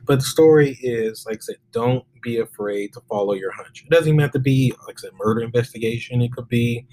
But 0.06 0.20
the 0.20 0.26
story 0.26 0.80
is 0.82 1.26
like 1.28 1.38
I 1.38 1.42
said, 1.42 1.56
don't 1.72 2.06
be 2.22 2.38
afraid 2.40 2.94
to 2.94 3.02
follow 3.10 3.34
your 3.34 3.52
hunch. 3.52 3.84
It 3.86 3.92
doesn't 3.92 4.08
even 4.08 4.20
have 4.22 4.32
to 4.32 4.40
be 4.40 4.74
like 4.88 4.98
I 4.98 5.02
said, 5.02 5.12
murder 5.14 5.42
investigation. 5.42 6.22
It 6.22 6.32
could 6.32 6.48
be 6.48 6.88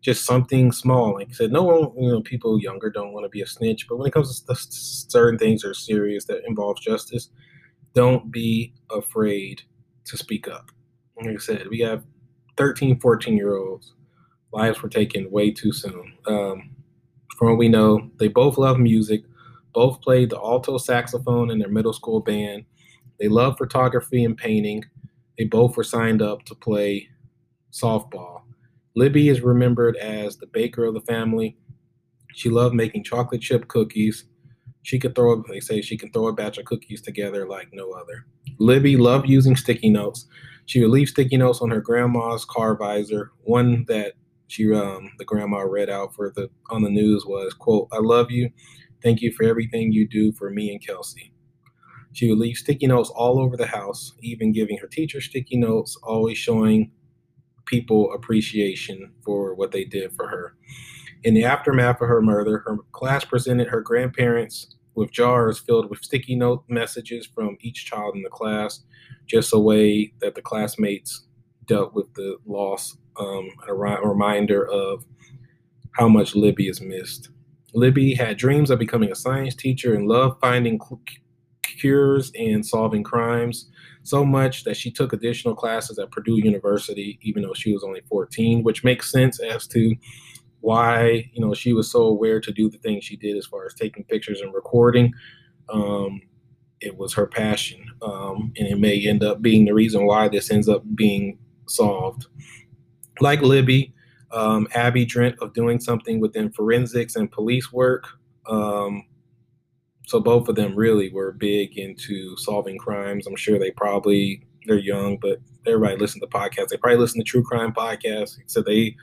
just 0.00 0.24
something 0.24 0.70
small. 0.70 1.14
Like 1.14 1.28
I 1.30 1.32
said, 1.32 1.52
no 1.52 1.64
one, 1.64 1.92
you 2.02 2.10
know, 2.10 2.22
people 2.22 2.60
younger 2.60 2.88
don't 2.88 3.12
want 3.12 3.24
to 3.24 3.28
be 3.28 3.42
a 3.42 3.46
snitch, 3.46 3.86
but 3.88 3.96
when 3.96 4.06
it 4.06 4.12
comes 4.12 4.40
to 4.40 4.54
certain 4.54 5.38
things 5.38 5.62
that 5.62 5.68
are 5.68 5.74
serious 5.74 6.24
that 6.26 6.46
involve 6.46 6.80
justice, 6.80 7.30
don't 7.94 8.30
be 8.30 8.72
afraid 8.90 9.62
to 10.04 10.16
speak 10.16 10.48
up. 10.48 10.70
Like 11.16 11.34
I 11.34 11.38
said, 11.38 11.68
we 11.68 11.80
have 11.80 12.04
13, 12.56 13.00
14 13.00 13.36
year 13.36 13.56
olds 13.56 13.94
lives 14.52 14.82
were 14.82 14.88
taken 14.88 15.30
way 15.30 15.50
too 15.50 15.72
soon. 15.72 16.12
Um, 16.26 16.70
from 17.36 17.48
what 17.48 17.58
we 17.58 17.68
know, 17.68 18.10
they 18.18 18.28
both 18.28 18.58
love 18.58 18.78
music, 18.78 19.22
both 19.72 20.00
played 20.02 20.30
the 20.30 20.38
alto 20.38 20.78
saxophone 20.78 21.50
in 21.50 21.58
their 21.58 21.68
middle 21.68 21.92
school 21.92 22.20
band. 22.20 22.64
They 23.18 23.28
love 23.28 23.58
photography 23.58 24.24
and 24.24 24.36
painting. 24.36 24.84
They 25.38 25.44
both 25.44 25.76
were 25.76 25.84
signed 25.84 26.22
up 26.22 26.44
to 26.46 26.54
play 26.54 27.08
softball. 27.72 28.42
Libby 28.96 29.28
is 29.28 29.40
remembered 29.40 29.96
as 29.96 30.36
the 30.36 30.46
baker 30.46 30.84
of 30.84 30.94
the 30.94 31.00
family. 31.02 31.56
She 32.34 32.50
loved 32.50 32.74
making 32.74 33.04
chocolate 33.04 33.40
chip 33.40 33.68
cookies. 33.68 34.24
She 34.82 34.98
could 34.98 35.14
throw, 35.14 35.42
they 35.48 35.60
say 35.60 35.80
she 35.80 35.96
can 35.96 36.10
throw 36.10 36.28
a 36.28 36.32
batch 36.32 36.58
of 36.58 36.64
cookies 36.64 37.02
together 37.02 37.46
like 37.46 37.68
no 37.72 37.92
other. 37.92 38.26
Libby 38.58 38.96
loved 38.96 39.28
using 39.28 39.56
sticky 39.56 39.90
notes. 39.90 40.26
She 40.66 40.80
would 40.80 40.90
leave 40.90 41.08
sticky 41.08 41.36
notes 41.36 41.60
on 41.60 41.70
her 41.70 41.80
grandma's 41.80 42.44
car 42.44 42.76
visor, 42.76 43.32
one 43.42 43.84
that 43.88 44.14
she 44.50 44.72
um 44.74 45.12
the 45.18 45.24
grandma 45.24 45.58
read 45.60 45.88
out 45.88 46.12
for 46.14 46.32
the 46.34 46.50
on 46.70 46.82
the 46.82 46.90
news 46.90 47.24
was 47.24 47.54
quote 47.54 47.88
i 47.92 47.98
love 47.98 48.30
you. 48.30 48.50
Thank 49.02 49.22
you 49.22 49.32
for 49.32 49.44
everything 49.44 49.92
you 49.92 50.06
do 50.06 50.30
for 50.32 50.50
me 50.50 50.70
and 50.70 50.84
Kelsi. 50.84 51.32
She 52.12 52.28
would 52.28 52.38
leave 52.38 52.56
sticky 52.56 52.88
notes 52.88 53.08
all 53.08 53.38
over 53.40 53.56
the 53.56 53.66
house 53.66 54.12
even 54.20 54.52
giving 54.52 54.76
her 54.78 54.88
teacher 54.88 55.20
sticky 55.20 55.56
notes 55.56 55.96
always 56.02 56.36
showing 56.36 56.90
people 57.64 58.12
appreciation 58.12 59.12
for 59.24 59.54
what 59.54 59.70
they 59.70 59.84
did 59.84 60.12
for 60.12 60.26
her. 60.26 60.56
In 61.22 61.34
the 61.34 61.44
aftermath 61.44 62.00
of 62.00 62.08
her 62.08 62.20
murder 62.20 62.64
her 62.66 62.78
class 62.92 63.24
presented 63.24 63.68
her 63.68 63.80
grandparents 63.80 64.74
with 64.96 65.12
jars 65.12 65.60
filled 65.60 65.88
with 65.88 66.02
sticky 66.02 66.34
note 66.34 66.64
messages 66.68 67.24
from 67.24 67.56
each 67.60 67.86
child 67.86 68.16
in 68.16 68.22
the 68.22 68.28
class 68.28 68.82
just 69.26 69.54
a 69.54 69.58
way 69.58 70.12
that 70.20 70.34
the 70.34 70.42
classmates 70.42 71.28
dealt 71.70 71.94
with 71.94 72.12
the 72.14 72.36
loss 72.46 72.96
um, 73.16 73.48
a, 73.68 73.72
reminder 73.72 74.68
of 74.68 75.04
how 75.92 76.08
much 76.08 76.34
Libby 76.34 76.68
is 76.68 76.80
missed. 76.80 77.30
Libby 77.74 78.12
had 78.12 78.36
dreams 78.36 78.70
of 78.70 78.80
becoming 78.80 79.12
a 79.12 79.14
science 79.14 79.54
teacher 79.54 79.94
and 79.94 80.08
loved 80.08 80.40
finding 80.40 80.80
cures 81.62 82.32
and 82.36 82.66
solving 82.66 83.04
crimes 83.04 83.70
so 84.02 84.24
much 84.24 84.64
that 84.64 84.76
she 84.76 84.90
took 84.90 85.12
additional 85.12 85.54
classes 85.54 85.96
at 86.00 86.10
Purdue 86.10 86.38
University, 86.38 87.20
even 87.22 87.42
though 87.42 87.54
she 87.54 87.72
was 87.72 87.84
only 87.84 88.00
14, 88.08 88.64
which 88.64 88.82
makes 88.82 89.12
sense 89.12 89.38
as 89.38 89.68
to 89.68 89.94
why 90.62 91.30
you 91.32 91.40
know 91.40 91.54
she 91.54 91.72
was 91.72 91.90
so 91.90 92.02
aware 92.02 92.40
to 92.40 92.52
do 92.52 92.68
the 92.68 92.78
things 92.78 93.04
she 93.04 93.16
did 93.16 93.36
as 93.36 93.46
far 93.46 93.64
as 93.64 93.74
taking 93.74 94.04
pictures 94.04 94.40
and 94.40 94.52
recording. 94.52 95.12
Um, 95.72 96.20
it 96.80 96.96
was 96.96 97.14
her 97.14 97.26
passion, 97.26 97.84
um, 98.02 98.52
and 98.56 98.66
it 98.66 98.78
may 98.78 99.06
end 99.06 99.22
up 99.22 99.40
being 99.40 99.66
the 99.66 99.74
reason 99.74 100.04
why 100.06 100.28
this 100.28 100.50
ends 100.50 100.68
up 100.68 100.82
being 100.96 101.38
solved 101.70 102.26
like 103.20 103.42
Libby, 103.42 103.94
um, 104.32 104.66
Abby 104.74 105.04
dreamt 105.04 105.36
of 105.40 105.52
doing 105.52 105.80
something 105.80 106.20
within 106.20 106.50
forensics 106.50 107.16
and 107.16 107.30
police 107.30 107.72
work. 107.72 108.08
Um, 108.46 109.06
so 110.06 110.20
both 110.20 110.48
of 110.48 110.56
them 110.56 110.74
really 110.74 111.10
were 111.12 111.32
big 111.32 111.78
into 111.78 112.36
solving 112.36 112.78
crimes. 112.78 113.26
I'm 113.26 113.36
sure 113.36 113.58
they 113.58 113.70
probably 113.72 114.44
they're 114.66 114.78
young, 114.78 115.16
but 115.18 115.38
everybody 115.66 115.96
listen 115.96 116.20
to 116.20 116.26
podcasts. 116.26 116.68
They 116.68 116.76
probably 116.76 116.98
listen 116.98 117.20
to 117.20 117.24
true 117.24 117.42
crime 117.42 117.72
podcasts. 117.72 118.38
So 118.46 118.62
they 118.62 118.96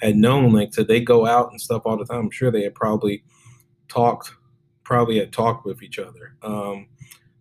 had 0.00 0.16
known 0.16 0.52
like 0.52 0.74
so 0.74 0.82
they 0.82 1.00
go 1.00 1.26
out 1.26 1.50
and 1.50 1.60
stuff 1.60 1.82
all 1.84 1.96
the 1.96 2.04
time. 2.04 2.20
I'm 2.20 2.30
sure 2.30 2.50
they 2.50 2.62
had 2.62 2.74
probably 2.74 3.22
talked, 3.88 4.32
probably 4.84 5.18
had 5.18 5.32
talked 5.32 5.64
with 5.64 5.82
each 5.82 5.98
other. 5.98 6.36
Um, 6.42 6.88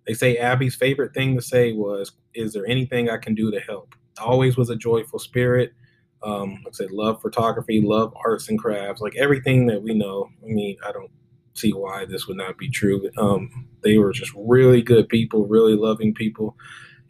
they 0.07 0.13
say 0.13 0.37
Abby's 0.37 0.75
favorite 0.75 1.13
thing 1.13 1.35
to 1.35 1.41
say 1.41 1.73
was, 1.73 2.13
"Is 2.33 2.53
there 2.53 2.65
anything 2.65 3.09
I 3.09 3.17
can 3.17 3.35
do 3.35 3.51
to 3.51 3.59
help?" 3.59 3.95
Always 4.21 4.57
was 4.57 4.69
a 4.69 4.75
joyful 4.75 5.19
spirit. 5.19 5.73
Um, 6.21 6.55
like 6.65 6.67
I 6.67 6.71
said, 6.71 6.91
love 6.91 7.21
photography, 7.21 7.81
love 7.81 8.13
arts 8.25 8.49
and 8.49 8.59
crafts, 8.59 9.01
like 9.01 9.15
everything 9.15 9.67
that 9.67 9.81
we 9.81 9.93
know. 9.93 10.29
I 10.43 10.47
mean, 10.47 10.77
I 10.85 10.91
don't 10.91 11.11
see 11.53 11.71
why 11.71 12.05
this 12.05 12.27
would 12.27 12.37
not 12.37 12.57
be 12.57 12.69
true. 12.69 13.09
Um, 13.17 13.67
they 13.83 13.97
were 13.97 14.11
just 14.11 14.33
really 14.35 14.81
good 14.81 15.07
people, 15.07 15.45
really 15.45 15.75
loving 15.75 16.13
people, 16.13 16.57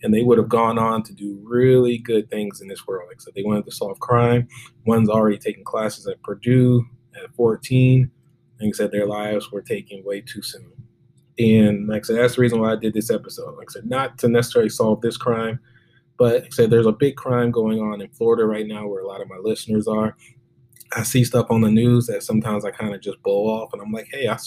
and 0.04 0.14
they 0.14 0.24
would 0.24 0.38
have 0.38 0.50
gone 0.50 0.78
on 0.78 1.04
to 1.04 1.14
do 1.14 1.40
really 1.44 1.98
good 1.98 2.30
things 2.30 2.62
in 2.62 2.68
this 2.68 2.86
world. 2.86 3.08
Like 3.10 3.18
I 3.20 3.24
said, 3.24 3.34
they 3.36 3.44
wanted 3.44 3.66
to 3.66 3.72
solve 3.72 4.00
crime. 4.00 4.48
One's 4.86 5.10
already 5.10 5.38
taking 5.38 5.64
classes 5.64 6.08
at 6.08 6.22
Purdue 6.24 6.86
at 7.16 7.34
14. 7.36 8.12
Like 8.60 8.70
I 8.70 8.72
said, 8.72 8.92
their 8.92 9.06
lives 9.06 9.52
were 9.52 9.62
taken 9.62 10.04
way 10.04 10.22
too 10.22 10.42
soon. 10.42 10.72
And 11.38 11.88
like 11.88 12.04
I 12.04 12.08
said, 12.08 12.18
that's 12.18 12.36
the 12.36 12.42
reason 12.42 12.60
why 12.60 12.74
I 12.74 12.76
did 12.76 12.94
this 12.94 13.10
episode. 13.10 13.58
Like 13.58 13.70
I 13.72 13.74
said, 13.74 13.90
not 13.90 14.18
to 14.20 14.28
necessarily 14.28 14.70
solve 14.70 15.02
this 15.02 15.16
crime, 15.16 15.60
but 16.20 16.34
like 16.34 16.46
I 16.46 16.50
said, 16.50 16.70
there's 16.70 16.86
a 16.86 16.92
big 16.92 17.16
crime 17.16 17.50
going 17.50 17.80
on 17.80 18.02
in 18.02 18.10
Florida 18.10 18.46
right 18.46 18.68
now 18.68 18.86
where 18.86 19.02
a 19.02 19.08
lot 19.08 19.22
of 19.22 19.30
my 19.30 19.38
listeners 19.38 19.88
are. 19.88 20.18
I 20.96 21.04
see 21.04 21.24
stuff 21.24 21.48
on 21.50 21.62
the 21.62 21.72
news 21.72 22.08
that 22.08 22.24
sometimes 22.24 22.66
I 22.66 22.72
kind 22.72 22.94
of 22.94 23.02
just 23.02 23.24
blow 23.24 23.46
off, 23.46 23.72
and 23.72 23.82
I'm 23.82 23.92
like, 23.92 24.10
hey, 24.12 24.28
I, 24.28 24.38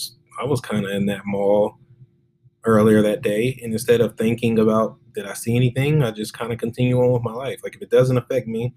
I 0.40 0.44
was 0.44 0.60
kind 0.60 0.84
of 0.84 0.92
in 0.92 1.06
that 1.06 1.22
mall 1.24 1.78
earlier 2.64 3.00
that 3.02 3.22
day. 3.22 3.58
And 3.62 3.72
instead 3.72 4.00
of 4.02 4.16
thinking 4.16 4.58
about, 4.58 4.98
did 5.14 5.26
I 5.26 5.32
see 5.32 5.56
anything, 5.56 6.02
I 6.02 6.10
just 6.10 6.34
kind 6.34 6.52
of 6.52 6.58
continue 6.58 7.00
on 7.00 7.12
with 7.12 7.22
my 7.22 7.32
life. 7.32 7.60
Like, 7.62 7.74
if 7.74 7.82
it 7.82 7.90
doesn't 7.90 8.18
affect 8.18 8.46
me, 8.46 8.74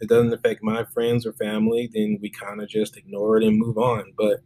it 0.00 0.08
doesn't 0.08 0.32
affect 0.32 0.62
my 0.62 0.84
friends 0.84 1.26
or 1.26 1.34
family, 1.34 1.90
then 1.92 2.18
we 2.22 2.30
kind 2.30 2.62
of 2.62 2.68
just 2.68 2.96
ignore 2.96 3.36
it 3.36 3.44
and 3.44 3.58
move 3.58 3.76
on. 3.76 4.12
But 4.16 4.40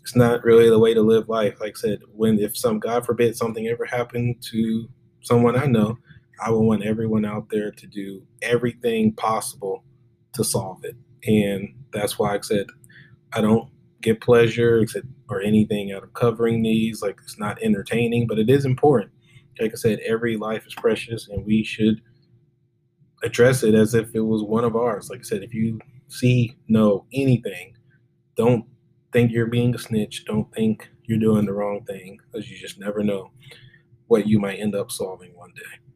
it's 0.00 0.14
not 0.14 0.44
really 0.44 0.68
the 0.68 0.78
way 0.78 0.94
to 0.94 1.02
live 1.02 1.28
life. 1.28 1.60
Like 1.60 1.76
I 1.78 1.80
said, 1.80 2.00
when 2.14 2.38
if 2.38 2.56
some 2.56 2.78
God 2.78 3.04
forbid 3.06 3.36
something 3.36 3.66
ever 3.68 3.84
happened 3.84 4.42
to 4.50 4.88
someone 5.22 5.56
I 5.56 5.66
know, 5.66 5.98
I 6.44 6.50
would 6.50 6.60
want 6.60 6.84
everyone 6.84 7.24
out 7.24 7.48
there 7.50 7.70
to 7.70 7.86
do 7.86 8.22
everything 8.42 9.12
possible 9.12 9.84
to 10.34 10.44
solve 10.44 10.84
it. 10.84 10.96
And 11.24 11.74
that's 11.92 12.18
why 12.18 12.34
I 12.34 12.40
said 12.40 12.66
I 13.32 13.40
don't 13.40 13.68
get 14.00 14.20
pleasure 14.20 14.84
or 15.28 15.40
anything 15.40 15.92
out 15.92 16.02
of 16.02 16.12
covering 16.14 16.62
these. 16.62 17.02
Like 17.02 17.18
it's 17.22 17.38
not 17.38 17.62
entertaining, 17.62 18.26
but 18.26 18.38
it 18.38 18.50
is 18.50 18.64
important. 18.64 19.12
Like 19.60 19.72
I 19.72 19.76
said, 19.76 20.00
every 20.00 20.36
life 20.36 20.66
is 20.66 20.74
precious, 20.74 21.28
and 21.28 21.44
we 21.44 21.62
should 21.62 22.00
address 23.22 23.62
it 23.62 23.74
as 23.74 23.94
if 23.94 24.14
it 24.14 24.20
was 24.20 24.42
one 24.42 24.64
of 24.64 24.74
ours. 24.74 25.08
Like 25.10 25.20
I 25.20 25.22
said, 25.22 25.42
if 25.42 25.54
you 25.54 25.78
see, 26.08 26.56
know 26.68 27.06
anything, 27.12 27.76
don't 28.36 28.64
think 29.12 29.30
you're 29.30 29.46
being 29.46 29.74
a 29.74 29.78
snitch. 29.78 30.24
Don't 30.24 30.52
think 30.54 30.88
you're 31.04 31.18
doing 31.18 31.46
the 31.46 31.52
wrong 31.52 31.84
thing 31.84 32.18
because 32.30 32.50
you 32.50 32.56
just 32.58 32.78
never 32.78 33.02
know 33.04 33.30
what 34.06 34.26
you 34.26 34.40
might 34.40 34.58
end 34.58 34.74
up 34.74 34.90
solving 34.90 35.36
one 35.36 35.52
day. 35.54 35.91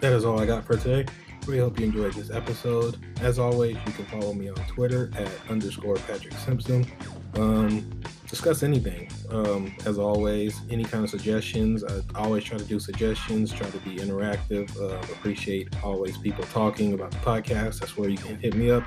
That 0.00 0.12
is 0.12 0.24
all 0.24 0.40
I 0.40 0.46
got 0.46 0.64
for 0.64 0.76
today. 0.76 1.10
We 1.46 1.58
hope 1.58 1.78
you 1.78 1.86
enjoyed 1.86 2.12
this 2.12 2.30
episode. 2.30 2.98
As 3.22 3.38
always, 3.38 3.74
you 3.86 3.92
can 3.92 4.04
follow 4.06 4.34
me 4.34 4.50
on 4.50 4.56
Twitter 4.66 5.10
at 5.16 5.30
underscore 5.48 5.96
Patrick 5.96 6.34
Simpson. 6.34 6.86
Um, 7.34 7.88
discuss 8.28 8.62
anything. 8.62 9.10
Um, 9.30 9.74
as 9.86 9.98
always, 9.98 10.60
any 10.70 10.84
kind 10.84 11.04
of 11.04 11.10
suggestions. 11.10 11.84
I 11.84 12.02
always 12.14 12.44
try 12.44 12.58
to 12.58 12.64
do 12.64 12.78
suggestions, 12.78 13.50
try 13.52 13.68
to 13.70 13.78
be 13.78 13.96
interactive. 13.96 14.76
Uh, 14.78 14.98
appreciate 15.12 15.68
always 15.82 16.18
people 16.18 16.44
talking 16.44 16.92
about 16.92 17.12
the 17.12 17.18
podcast. 17.18 17.80
That's 17.80 17.96
where 17.96 18.10
you 18.10 18.18
can 18.18 18.36
hit 18.38 18.54
me 18.54 18.70
up 18.70 18.84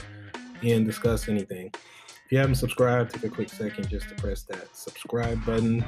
and 0.62 0.86
discuss 0.86 1.28
anything. 1.28 1.74
If 2.32 2.36
you 2.36 2.40
haven't 2.40 2.56
subscribed, 2.56 3.14
take 3.14 3.26
a 3.26 3.30
quick 3.30 3.50
second 3.50 3.90
just 3.90 4.08
to 4.08 4.16
press 4.16 4.44
that 4.44 4.74
subscribe 4.74 5.46
button. 5.46 5.84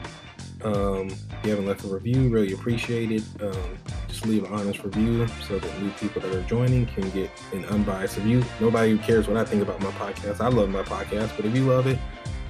Um, 0.62 1.08
if 1.08 1.38
you 1.46 1.52
haven't 1.52 1.68
left 1.68 1.86
a 1.86 1.88
review, 1.88 2.28
really 2.28 2.52
appreciate 2.52 3.14
it. 3.14 3.24
Um, 3.40 3.78
just 4.10 4.26
leave 4.26 4.44
an 4.44 4.52
honest 4.52 4.84
review 4.84 5.26
so 5.48 5.58
that 5.58 5.82
new 5.82 5.90
people 5.92 6.22
that 6.22 6.36
are 6.36 6.42
joining 6.42 6.86
can 6.88 7.10
get 7.12 7.32
an 7.54 7.64
unbiased 7.68 8.18
review. 8.18 8.44
Nobody 8.60 8.98
cares 8.98 9.30
what 9.30 9.38
I 9.38 9.46
think 9.46 9.62
about 9.62 9.80
my 9.80 9.92
podcast. 9.92 10.42
I 10.42 10.50
love 10.50 10.68
my 10.68 10.84
podcast, 10.84 11.34
but 11.38 11.46
if 11.46 11.56
you 11.56 11.64
love 11.64 11.88
it, 11.88 11.98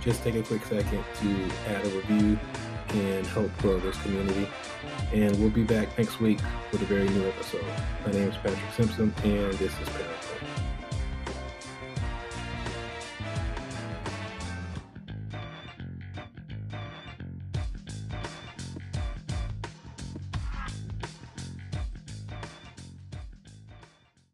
just 0.02 0.24
take 0.24 0.34
a 0.34 0.42
quick 0.42 0.66
second 0.66 1.04
to 1.22 1.52
add 1.68 1.86
a 1.86 1.90
review 1.90 2.40
and 2.90 3.28
help 3.28 3.56
grow 3.60 3.80
this 3.80 4.02
community. 4.02 4.50
And 5.14 5.40
we'll 5.40 5.52
be 5.52 5.66
back 5.66 5.96
next 6.00 6.20
week 6.20 6.40
with 6.72 6.82
a 6.82 6.86
very 6.86 7.08
new 7.10 7.28
episode. 7.28 7.64
My 8.08 8.12
name 8.12 8.30
is 8.30 8.38
Patrick 8.38 8.74
Simpson, 8.76 9.14
and 9.24 9.54
this 9.54 9.72
is 9.80 9.90
Parenthood. 9.90 10.53